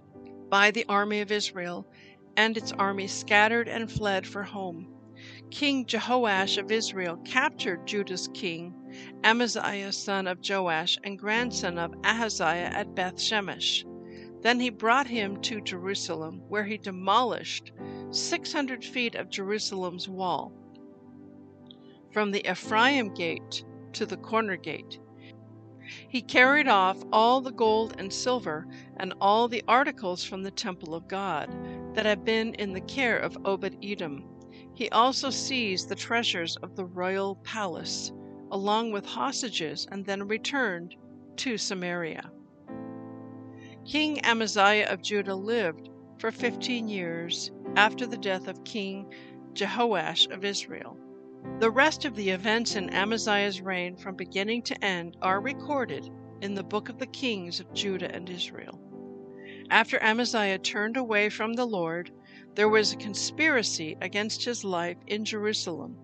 by 0.50 0.72
the 0.72 0.86
army 0.88 1.22
of 1.22 1.32
Israel, 1.32 1.88
and 2.36 2.58
its 2.58 2.72
army 2.74 3.08
scattered 3.08 3.68
and 3.68 3.92
fled 3.92 4.25
for 4.25 4.44
home. 4.44 4.88
King 5.50 5.86
Jehoash 5.86 6.58
of 6.58 6.72
Israel 6.72 7.18
captured 7.25 7.88
Judah's 7.88 8.30
king, 8.34 8.74
Amaziah 9.24 9.92
son 9.92 10.27
of 10.27 10.39
Joash 10.48 10.98
and 11.04 11.18
grandson 11.18 11.77
of 11.77 11.94
Ahaziah 12.04 12.72
at 12.74 12.94
Beth 12.96 13.20
Shemesh. 13.20 13.84
Then 14.42 14.60
he 14.60 14.70
brought 14.70 15.08
him 15.08 15.42
to 15.42 15.62
Jerusalem, 15.62 16.44
where 16.48 16.63
he 16.66 16.77
demolished 16.77 17.72
600 18.12 18.86
feet 18.86 19.16
of 19.16 19.30
Jerusalem's 19.30 20.08
wall, 20.08 20.54
from 22.13 22.32
the 22.32 22.50
Ephraim 22.50 23.13
gate 23.13 23.63
to 23.94 24.06
the 24.06 24.18
corner 24.18 24.56
gate. 24.56 25.00
He 26.10 26.22
carried 26.22 26.67
off 26.67 26.98
all 27.13 27.41
the 27.41 27.51
gold 27.51 27.96
and 27.98 28.12
silver 28.12 28.67
and 28.98 29.13
all 29.22 29.48
the 29.48 29.63
articles 29.67 30.24
from 30.24 30.44
the 30.44 30.51
temple 30.51 30.94
of 30.94 31.08
God 31.08 31.50
that 31.94 32.06
had 32.06 32.25
been 32.25 32.53
in 32.56 32.74
the 32.74 32.82
care 32.82 33.17
of 33.17 33.38
Obed 33.46 33.77
Edom. 33.84 34.24
He 34.74 34.89
also 34.89 35.29
seized 35.29 35.89
the 35.89 35.96
treasures 35.96 36.56
of 36.58 36.75
the 36.75 36.86
royal 36.86 37.36
palace, 37.38 38.12
along 38.51 38.91
with 38.91 39.06
hostages, 39.06 39.88
and 39.91 40.06
then 40.06 40.27
returned 40.27 40.96
to 41.38 41.58
Samaria. 41.58 42.32
King 43.86 44.24
Amaziah 44.25 44.88
of 44.89 45.01
Judah 45.01 45.36
lived 45.36 45.89
for 46.20 46.32
fifteen 46.32 46.88
years 46.88 47.51
after 47.75 48.06
the 48.06 48.17
death 48.17 48.48
of 48.48 48.63
King 48.63 49.12
Jehoash 49.53 50.29
of 50.32 50.44
Israel. 50.44 50.98
The 51.60 51.70
rest 51.70 52.03
of 52.03 52.15
the 52.15 52.32
events 52.32 52.75
in 52.75 52.89
Amaziah's 52.91 53.62
reign 53.62 53.96
from 53.96 54.15
beginning 54.15 54.63
to 54.63 54.84
end 54.84 55.15
are 55.22 55.39
recorded 55.39 56.10
in 56.41 56.56
the 56.56 56.63
book 56.63 56.89
of 56.89 56.98
the 56.98 57.06
kings 57.06 57.60
of 57.60 57.72
Judah 57.74 58.12
and 58.12 58.27
Israel. 58.27 58.82
After 59.70 60.01
Amaziah 60.01 60.58
turned 60.58 60.98
away 60.98 61.29
from 61.29 61.53
the 61.53 61.67
Lord, 61.67 62.10
there 62.56 62.67
was 62.70 62.91
a 62.91 62.98
conspiracy 62.98 63.96
against 64.01 64.46
his 64.46 64.63
life 64.63 64.98
in 65.06 65.25
Jerusalem, 65.25 65.96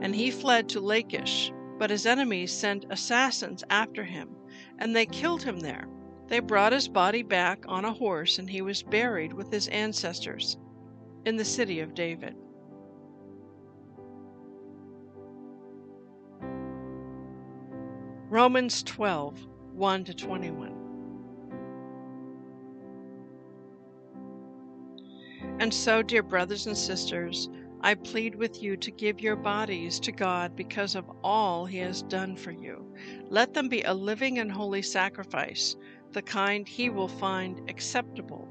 and 0.00 0.14
he 0.14 0.30
fled 0.30 0.70
to 0.70 0.80
Lachish. 0.80 1.52
But 1.78 1.90
his 1.90 2.06
enemies 2.06 2.50
sent 2.50 2.86
assassins 2.88 3.62
after 3.68 4.04
him, 4.04 4.30
and 4.78 4.96
they 4.96 5.04
killed 5.04 5.42
him 5.42 5.60
there. 5.60 5.86
They 6.28 6.40
brought 6.40 6.72
his 6.72 6.88
body 6.88 7.22
back 7.22 7.64
on 7.68 7.84
a 7.84 7.92
horse, 7.92 8.38
and 8.38 8.48
he 8.48 8.62
was 8.62 8.82
buried 8.82 9.34
with 9.34 9.52
his 9.52 9.68
ancestors 9.68 10.56
in 11.26 11.36
the 11.36 11.44
city 11.44 11.80
of 11.80 11.94
David. 11.94 12.36
Romans 18.30 18.82
12 18.82 19.46
1 19.72 20.04
to 20.04 20.12
21. 20.12 20.72
And 25.60 25.72
so, 25.72 26.02
dear 26.02 26.22
brothers 26.22 26.66
and 26.66 26.76
sisters, 26.76 27.48
I 27.80 27.94
plead 27.94 28.34
with 28.34 28.62
you 28.62 28.76
to 28.76 28.90
give 28.90 29.18
your 29.18 29.34
bodies 29.34 29.98
to 30.00 30.12
God 30.12 30.54
because 30.54 30.94
of 30.94 31.10
all 31.24 31.64
He 31.64 31.78
has 31.78 32.02
done 32.02 32.36
for 32.36 32.50
you. 32.50 32.92
Let 33.30 33.54
them 33.54 33.70
be 33.70 33.80
a 33.80 33.94
living 33.94 34.40
and 34.40 34.52
holy 34.52 34.82
sacrifice, 34.82 35.74
the 36.12 36.20
kind 36.20 36.68
He 36.68 36.90
will 36.90 37.08
find 37.08 37.62
acceptable. 37.70 38.46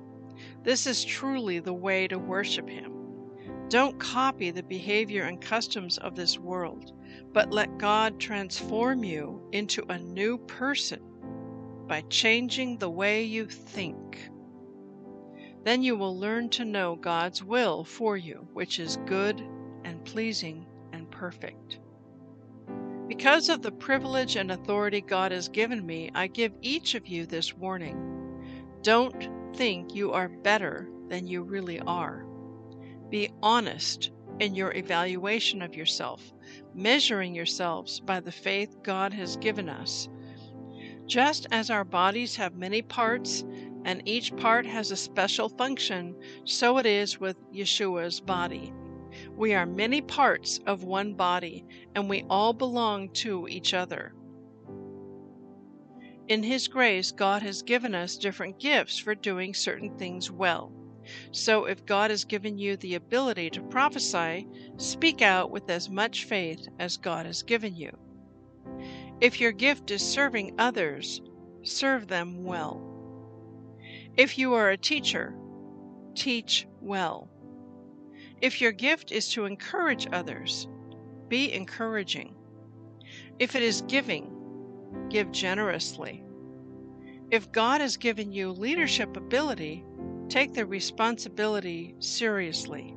This 0.64 0.88
is 0.88 1.06
truly 1.06 1.60
the 1.60 1.72
way 1.72 2.08
to 2.08 2.18
worship 2.18 2.68
Him. 2.68 2.94
Don't 3.70 4.00
copy 4.00 4.50
the 4.50 4.64
behavior 4.64 5.26
and 5.26 5.40
customs 5.40 6.00
of 6.00 6.16
this 6.16 6.40
world 6.40 6.94
but 7.34 7.52
let 7.52 7.78
God 7.78 8.20
transform 8.20 9.04
you 9.04 9.42
into 9.52 9.84
a 9.90 10.00
new 10.00 10.38
person 10.38 11.02
by 11.88 12.02
changing 12.10 12.78
the 12.78 12.90
way 12.90 13.24
you 13.24 13.46
think. 13.46 14.30
Then 15.64 15.82
you 15.84 15.96
will 15.96 16.18
learn 16.18 16.50
to 16.52 16.66
know 16.66 16.96
God's 16.96 17.44
will 17.44 17.84
for 17.84 18.18
you, 18.18 18.48
which 18.54 18.80
is 18.80 18.98
good 19.06 19.42
and 19.84 20.04
pleasing 20.06 20.66
and 20.94 21.10
perfect. 21.12 21.80
Because 23.08 23.50
of 23.50 23.62
the 23.62 23.72
privilege 23.72 24.36
and 24.36 24.52
authority 24.52 25.02
God 25.02 25.32
has 25.32 25.48
given 25.48 25.86
me, 25.86 26.12
I 26.14 26.28
give 26.28 26.54
each 26.62 26.96
of 26.96 27.08
you 27.08 27.26
this 27.26 27.54
warning. 27.54 27.98
Don't 28.82 29.30
think 29.56 29.96
you 29.96 30.12
are 30.12 30.28
better 30.28 30.90
than 31.08 31.28
you 31.28 31.44
really 31.44 31.80
are. 31.80 32.26
Be 33.10 33.30
honest 33.42 34.12
in 34.40 34.56
your 34.56 34.74
evaluation 34.74 35.62
of 35.62 35.76
yourself 35.76 36.34
measuring 36.74 37.34
yourselves 37.34 38.00
by 38.00 38.20
the 38.20 38.32
faith 38.32 38.78
God 38.84 39.14
has 39.14 39.36
given 39.38 39.68
us. 39.68 40.08
Just 41.06 41.48
as 41.52 41.70
our 41.70 41.84
bodies 41.84 42.36
have 42.36 42.56
many 42.56 42.82
parts 42.82 43.44
and 43.86 44.02
each 44.06 44.36
part 44.36 44.66
has 44.66 44.92
a 44.92 44.98
special 44.98 45.50
function, 45.50 46.16
so 46.46 46.78
it 46.78 46.86
is 46.86 47.20
with 47.20 47.38
Yeshua's 47.52 48.20
body. 48.20 48.74
We 49.36 49.54
are 49.54 49.66
many 49.66 50.02
parts 50.02 50.60
of 50.68 50.84
one 50.84 51.14
body, 51.14 51.66
and 51.96 52.10
we 52.10 52.24
all 52.30 52.54
belong 52.54 53.10
to 53.14 53.48
each 53.48 53.74
other. 53.74 54.14
In 56.28 56.44
His 56.44 56.68
grace, 56.68 57.12
God 57.12 57.42
has 57.42 57.62
given 57.62 57.96
us 57.96 58.18
different 58.18 58.60
gifts 58.60 59.00
for 59.00 59.16
doing 59.16 59.54
certain 59.54 59.98
things 59.98 60.30
well. 60.30 60.74
So 61.32 61.66
if 61.66 61.86
God 61.86 62.12
has 62.12 62.26
given 62.26 62.58
you 62.58 62.78
the 62.78 62.96
ability 62.96 63.50
to 63.52 63.62
prophesy, 63.62 64.48
speak 64.78 65.22
out 65.22 65.52
with 65.52 65.70
as 65.70 65.90
much 65.90 66.26
faith 66.26 66.68
as 66.80 66.98
God 66.98 67.26
has 67.26 67.44
given 67.44 67.76
you. 67.76 67.92
If 69.20 69.40
your 69.40 69.52
gift 69.52 69.92
is 69.92 70.02
serving 70.02 70.56
others, 70.60 71.22
serve 71.64 72.08
them 72.08 72.44
well. 72.44 72.84
If 74.16 74.38
you 74.38 74.54
are 74.54 74.70
a 74.70 74.78
teacher, 74.78 75.36
teach 76.16 76.68
well. 76.82 77.30
If 78.42 78.62
your 78.62 78.72
gift 78.72 79.12
is 79.12 79.30
to 79.30 79.46
encourage 79.46 80.08
others, 80.12 80.68
be 81.28 81.52
encouraging. 81.54 82.36
If 83.40 83.56
it 83.56 83.64
is 83.64 83.82
giving, 83.88 84.32
give 85.10 85.32
generously. 85.32 86.24
If 87.30 87.52
God 87.52 87.82
has 87.82 87.98
given 87.98 88.32
you 88.32 88.52
leadership 88.52 89.18
ability, 89.18 89.84
Take 90.30 90.54
the 90.54 90.66
responsibility 90.66 91.96
seriously. 92.00 92.96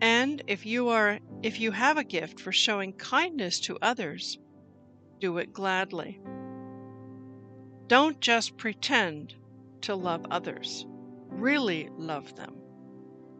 And 0.00 0.42
if 0.46 0.66
you 0.66 0.88
are 0.88 1.18
if 1.42 1.60
you 1.60 1.72
have 1.72 1.96
a 1.98 2.04
gift 2.04 2.40
for 2.40 2.52
showing 2.52 2.92
kindness 2.94 3.60
to 3.60 3.78
others, 3.82 4.38
do 5.20 5.38
it 5.38 5.52
gladly. 5.52 6.20
Don't 7.86 8.20
just 8.20 8.56
pretend 8.56 9.34
to 9.82 9.94
love 9.94 10.24
others. 10.30 10.86
Really 11.28 11.88
love 11.96 12.34
them. 12.36 12.56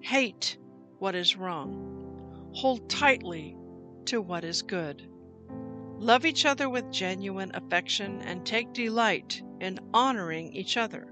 Hate 0.00 0.58
what 0.98 1.14
is 1.14 1.36
wrong. 1.36 2.50
Hold 2.54 2.88
tightly 2.90 3.56
to 4.06 4.20
what 4.20 4.44
is 4.44 4.62
good. 4.62 5.08
Love 5.98 6.26
each 6.26 6.44
other 6.44 6.68
with 6.68 6.90
genuine 6.90 7.52
affection 7.54 8.20
and 8.22 8.44
take 8.44 8.72
delight 8.72 9.42
in 9.60 9.78
honoring 9.94 10.52
each 10.52 10.76
other. 10.76 11.11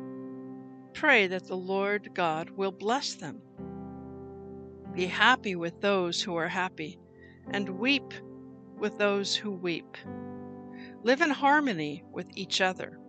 Pray 0.93 1.27
that 1.27 1.45
the 1.47 1.57
Lord 1.57 2.13
God 2.13 2.49
will 2.51 2.71
bless 2.71 3.15
them. 3.15 3.41
Be 4.93 5.05
happy 5.05 5.55
with 5.55 5.79
those 5.81 6.21
who 6.21 6.35
are 6.35 6.49
happy, 6.49 6.99
and 7.49 7.79
weep 7.79 8.13
with 8.77 8.97
those 8.97 9.35
who 9.35 9.51
weep. 9.51 9.97
Live 11.03 11.21
in 11.21 11.29
harmony 11.29 12.03
with 12.11 12.27
each 12.35 12.61
other. 12.61 12.99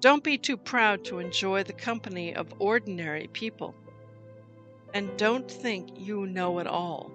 Don't 0.00 0.22
be 0.22 0.38
too 0.38 0.56
proud 0.56 1.04
to 1.04 1.18
enjoy 1.18 1.64
the 1.64 1.72
company 1.72 2.34
of 2.34 2.54
ordinary 2.58 3.28
people. 3.32 3.74
And 4.94 5.16
don't 5.16 5.50
think 5.50 5.88
you 5.96 6.26
know 6.26 6.58
it 6.58 6.66
all. 6.66 7.10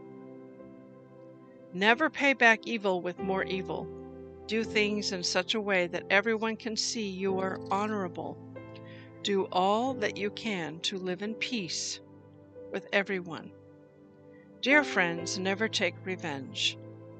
Never 1.73 2.09
pay 2.09 2.33
back 2.33 2.67
evil 2.67 3.01
with 3.01 3.17
more 3.19 3.43
evil. 3.43 3.87
Do 4.47 4.63
things 4.63 5.13
in 5.13 5.23
such 5.23 5.55
a 5.55 5.61
way 5.61 5.87
that 5.87 6.03
everyone 6.09 6.57
can 6.57 6.75
see 6.75 7.07
you 7.07 7.39
are 7.39 7.59
honorable. 7.71 8.37
Do 9.23 9.47
all 9.51 9.93
that 9.95 10.17
you 10.17 10.31
can 10.31 10.79
to 10.79 10.97
live 10.97 11.21
in 11.21 11.35
peace 11.35 11.99
with 12.71 12.87
everyone. 12.91 13.51
Dear 14.61 14.83
friends, 14.83 15.37
never 15.37 15.67
take 15.67 15.95
revenge. 16.05 16.77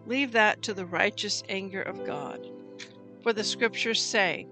Leave 0.07 0.31
that 0.31 0.63
to 0.63 0.73
the 0.73 0.85
righteous 0.85 1.43
anger 1.47 1.81
of 1.83 2.05
God. 2.05 2.47
For 3.21 3.33
the 3.33 3.43
scriptures 3.43 4.01
say, 4.01 4.47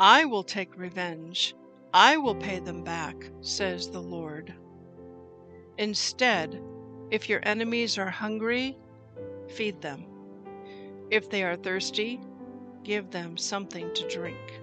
I 0.00 0.24
will 0.24 0.42
take 0.42 0.76
revenge. 0.76 1.54
I 1.94 2.16
will 2.16 2.34
pay 2.34 2.58
them 2.58 2.82
back, 2.82 3.30
says 3.42 3.88
the 3.88 4.02
Lord. 4.02 4.52
Instead, 5.78 6.60
if 7.12 7.28
your 7.28 7.40
enemies 7.44 7.96
are 7.96 8.10
hungry, 8.10 8.76
feed 9.48 9.80
them. 9.80 10.04
If 11.10 11.30
they 11.30 11.44
are 11.44 11.56
thirsty, 11.56 12.20
give 12.82 13.10
them 13.10 13.36
something 13.36 13.94
to 13.94 14.08
drink. 14.08 14.61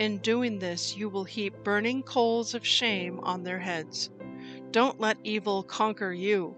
In 0.00 0.16
doing 0.16 0.58
this, 0.58 0.96
you 0.96 1.10
will 1.10 1.24
heap 1.24 1.52
burning 1.62 2.02
coals 2.02 2.54
of 2.54 2.66
shame 2.66 3.20
on 3.20 3.42
their 3.42 3.58
heads. 3.58 4.08
Don't 4.70 4.98
let 4.98 5.18
evil 5.24 5.62
conquer 5.62 6.10
you, 6.10 6.56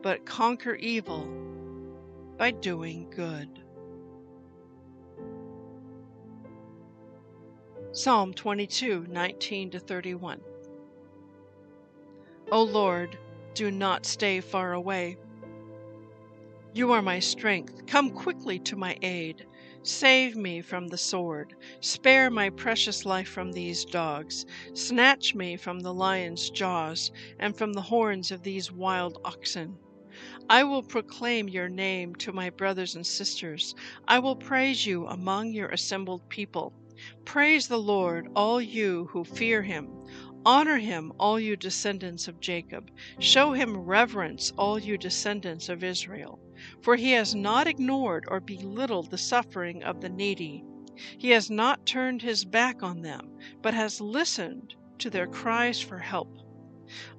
but 0.00 0.24
conquer 0.24 0.74
evil 0.76 1.28
by 2.38 2.50
doing 2.50 3.10
good. 3.10 3.62
Psalm 7.92 8.32
22, 8.32 9.04
19 9.10 9.70
to 9.72 9.78
31. 9.78 10.40
O 12.50 12.62
Lord, 12.62 13.18
do 13.52 13.70
not 13.70 14.06
stay 14.06 14.40
far 14.40 14.72
away. 14.72 15.18
You 16.72 16.92
are 16.92 17.02
my 17.02 17.18
strength. 17.18 17.84
Come 17.86 18.08
quickly 18.08 18.58
to 18.60 18.76
my 18.76 18.96
aid. 19.02 19.44
Save 19.82 20.36
me 20.36 20.60
from 20.60 20.88
the 20.88 20.98
sword. 20.98 21.54
Spare 21.80 22.30
my 22.30 22.50
precious 22.50 23.04
life 23.04 23.28
from 23.28 23.52
these 23.52 23.84
dogs. 23.84 24.44
Snatch 24.74 25.34
me 25.34 25.56
from 25.56 25.80
the 25.80 25.94
lion's 25.94 26.50
jaws 26.50 27.10
and 27.38 27.56
from 27.56 27.72
the 27.72 27.82
horns 27.82 28.30
of 28.30 28.42
these 28.42 28.72
wild 28.72 29.20
oxen. 29.24 29.78
I 30.50 30.64
will 30.64 30.82
proclaim 30.82 31.48
your 31.48 31.68
name 31.68 32.14
to 32.16 32.32
my 32.32 32.50
brothers 32.50 32.96
and 32.96 33.06
sisters. 33.06 33.74
I 34.08 34.18
will 34.18 34.34
praise 34.34 34.84
you 34.84 35.06
among 35.06 35.52
your 35.52 35.68
assembled 35.68 36.28
people. 36.28 36.72
Praise 37.24 37.68
the 37.68 37.78
Lord, 37.78 38.28
all 38.34 38.60
you 38.60 39.08
who 39.12 39.22
fear 39.22 39.62
him. 39.62 39.88
Honor 40.44 40.78
him, 40.78 41.12
all 41.18 41.38
you 41.38 41.56
descendants 41.56 42.26
of 42.26 42.40
Jacob. 42.40 42.90
Show 43.20 43.52
him 43.52 43.76
reverence, 43.76 44.52
all 44.56 44.78
you 44.78 44.98
descendants 44.98 45.68
of 45.68 45.84
Israel. 45.84 46.40
For 46.82 46.96
he 46.96 47.12
has 47.12 47.34
not 47.34 47.66
ignored 47.66 48.24
or 48.28 48.40
belittled 48.40 49.10
the 49.10 49.18
suffering 49.18 49.82
of 49.82 50.00
the 50.00 50.08
needy. 50.08 50.64
He 51.16 51.30
has 51.30 51.50
not 51.50 51.86
turned 51.86 52.22
his 52.22 52.44
back 52.44 52.82
on 52.82 53.02
them, 53.02 53.36
but 53.62 53.74
has 53.74 54.00
listened 54.00 54.74
to 54.98 55.10
their 55.10 55.26
cries 55.26 55.80
for 55.80 55.98
help. 55.98 56.36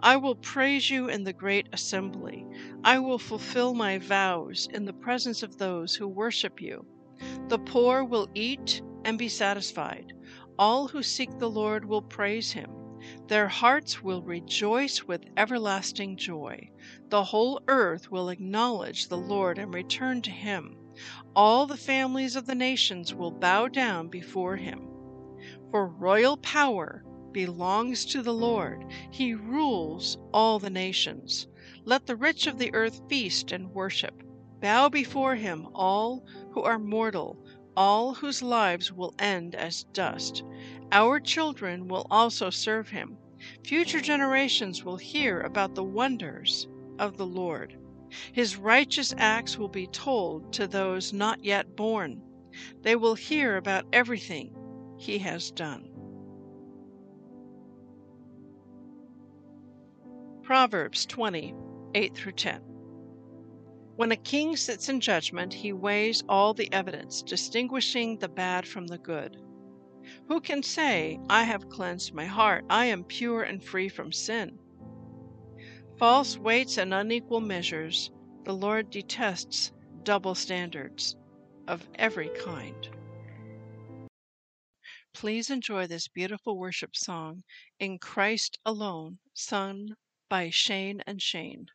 I 0.01 0.17
will 0.17 0.35
praise 0.35 0.89
you 0.89 1.07
in 1.09 1.23
the 1.23 1.33
great 1.33 1.67
assembly. 1.71 2.45
I 2.83 2.99
will 2.99 3.19
fulfill 3.19 3.73
my 3.73 3.97
vows 3.99 4.67
in 4.73 4.85
the 4.85 4.93
presence 4.93 5.43
of 5.43 5.57
those 5.57 5.95
who 5.95 6.07
worship 6.07 6.59
you. 6.59 6.85
The 7.47 7.59
poor 7.59 8.03
will 8.03 8.27
eat 8.33 8.81
and 9.05 9.17
be 9.17 9.29
satisfied. 9.29 10.11
All 10.57 10.87
who 10.87 11.03
seek 11.03 11.37
the 11.37 11.49
Lord 11.49 11.85
will 11.85 12.01
praise 12.01 12.51
him. 12.51 12.78
Their 13.27 13.47
hearts 13.47 14.03
will 14.03 14.21
rejoice 14.21 15.07
with 15.07 15.23
everlasting 15.37 16.17
joy. 16.17 16.69
The 17.07 17.23
whole 17.23 17.61
earth 17.69 18.11
will 18.11 18.27
acknowledge 18.27 19.07
the 19.07 19.17
Lord 19.17 19.57
and 19.57 19.73
return 19.73 20.21
to 20.23 20.31
him. 20.31 20.75
All 21.33 21.65
the 21.65 21.77
families 21.77 22.35
of 22.35 22.45
the 22.45 22.55
nations 22.55 23.13
will 23.13 23.31
bow 23.31 23.69
down 23.69 24.09
before 24.09 24.57
him. 24.57 24.85
For 25.71 25.87
royal 25.87 26.35
power 26.35 27.05
belongs 27.31 28.05
to 28.07 28.21
the 28.21 28.33
Lord. 28.33 28.83
He 29.11 29.33
rules 29.33 30.17
all 30.33 30.59
the 30.59 30.69
nations. 30.69 31.47
Let 31.85 32.05
the 32.05 32.15
rich 32.17 32.47
of 32.47 32.57
the 32.57 32.73
earth 32.73 33.01
feast 33.07 33.51
and 33.53 33.71
worship. 33.73 34.23
Bow 34.59 34.89
before 34.89 35.35
him, 35.35 35.67
all 35.73 36.25
who 36.51 36.63
are 36.63 36.79
mortal 36.79 37.37
all 37.79 38.13
whose 38.13 38.41
lives 38.41 38.91
will 38.91 39.15
end 39.19 39.55
as 39.55 39.85
dust. 39.93 40.43
Our 40.91 41.17
children 41.17 41.87
will 41.87 42.05
also 42.11 42.49
serve 42.49 42.89
him. 42.89 43.17
Future 43.63 44.01
generations 44.01 44.83
will 44.83 44.97
hear 44.97 45.39
about 45.39 45.75
the 45.75 45.83
wonders 45.83 46.67
of 46.99 47.15
the 47.15 47.25
Lord. 47.25 47.79
His 48.33 48.57
righteous 48.57 49.15
acts 49.17 49.57
will 49.57 49.69
be 49.69 49.87
told 49.87 50.51
to 50.53 50.67
those 50.67 51.13
not 51.13 51.45
yet 51.45 51.77
born. 51.77 52.21
They 52.81 52.97
will 52.97 53.15
hear 53.15 53.55
about 53.55 53.85
everything 53.93 54.53
he 54.97 55.19
has 55.19 55.49
done. 55.49 55.89
Proverbs 60.43 61.05
20, 61.05 61.55
8 61.95 62.13
through 62.13 62.33
10. 62.33 62.68
When 63.99 64.13
a 64.13 64.15
king 64.15 64.55
sits 64.55 64.87
in 64.87 65.01
judgment, 65.01 65.53
he 65.53 65.73
weighs 65.73 66.23
all 66.29 66.53
the 66.53 66.71
evidence, 66.71 67.21
distinguishing 67.21 68.17
the 68.17 68.29
bad 68.29 68.65
from 68.65 68.87
the 68.87 68.97
good. 68.97 69.35
Who 70.29 70.39
can 70.39 70.63
say, 70.63 71.19
I 71.29 71.43
have 71.43 71.67
cleansed 71.67 72.13
my 72.13 72.23
heart, 72.23 72.63
I 72.69 72.85
am 72.85 73.03
pure 73.03 73.43
and 73.43 73.61
free 73.61 73.89
from 73.89 74.13
sin? 74.13 74.57
False 75.97 76.37
weights 76.37 76.77
and 76.77 76.93
unequal 76.93 77.41
measures, 77.41 78.09
the 78.45 78.53
Lord 78.53 78.89
detests 78.89 79.73
double 80.03 80.33
standards 80.33 81.17
of 81.67 81.85
every 81.95 82.29
kind. 82.29 82.89
Please 85.13 85.49
enjoy 85.49 85.87
this 85.87 86.07
beautiful 86.07 86.57
worship 86.57 86.95
song, 86.95 87.43
In 87.81 87.99
Christ 87.99 88.59
Alone, 88.65 89.19
sung 89.33 89.89
by 90.29 90.51
Shane 90.51 91.03
and 91.05 91.21
Shane. 91.21 91.67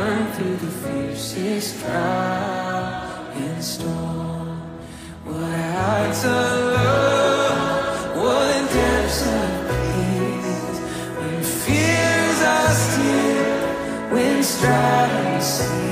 Here 0.00 0.46
in 0.46 0.56
the 0.56 0.72
fiercest 0.82 1.80
trial 1.80 3.26
and 3.34 3.62
storm. 3.62 4.58
What 5.24 5.36
heights 5.36 6.24
of 6.24 6.30
love 6.74 8.16
what 8.16 8.72
depths 8.72 9.26
of 9.26 9.60
Christ 14.50 14.64
I 14.64 15.38
stand. 15.40 15.89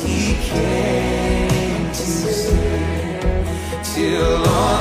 he 0.00 0.34
came 0.42 1.86
to 1.88 1.94
stay 1.94 3.44
till 3.84 4.48
all 4.48 4.71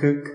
Vish 0.00 0.30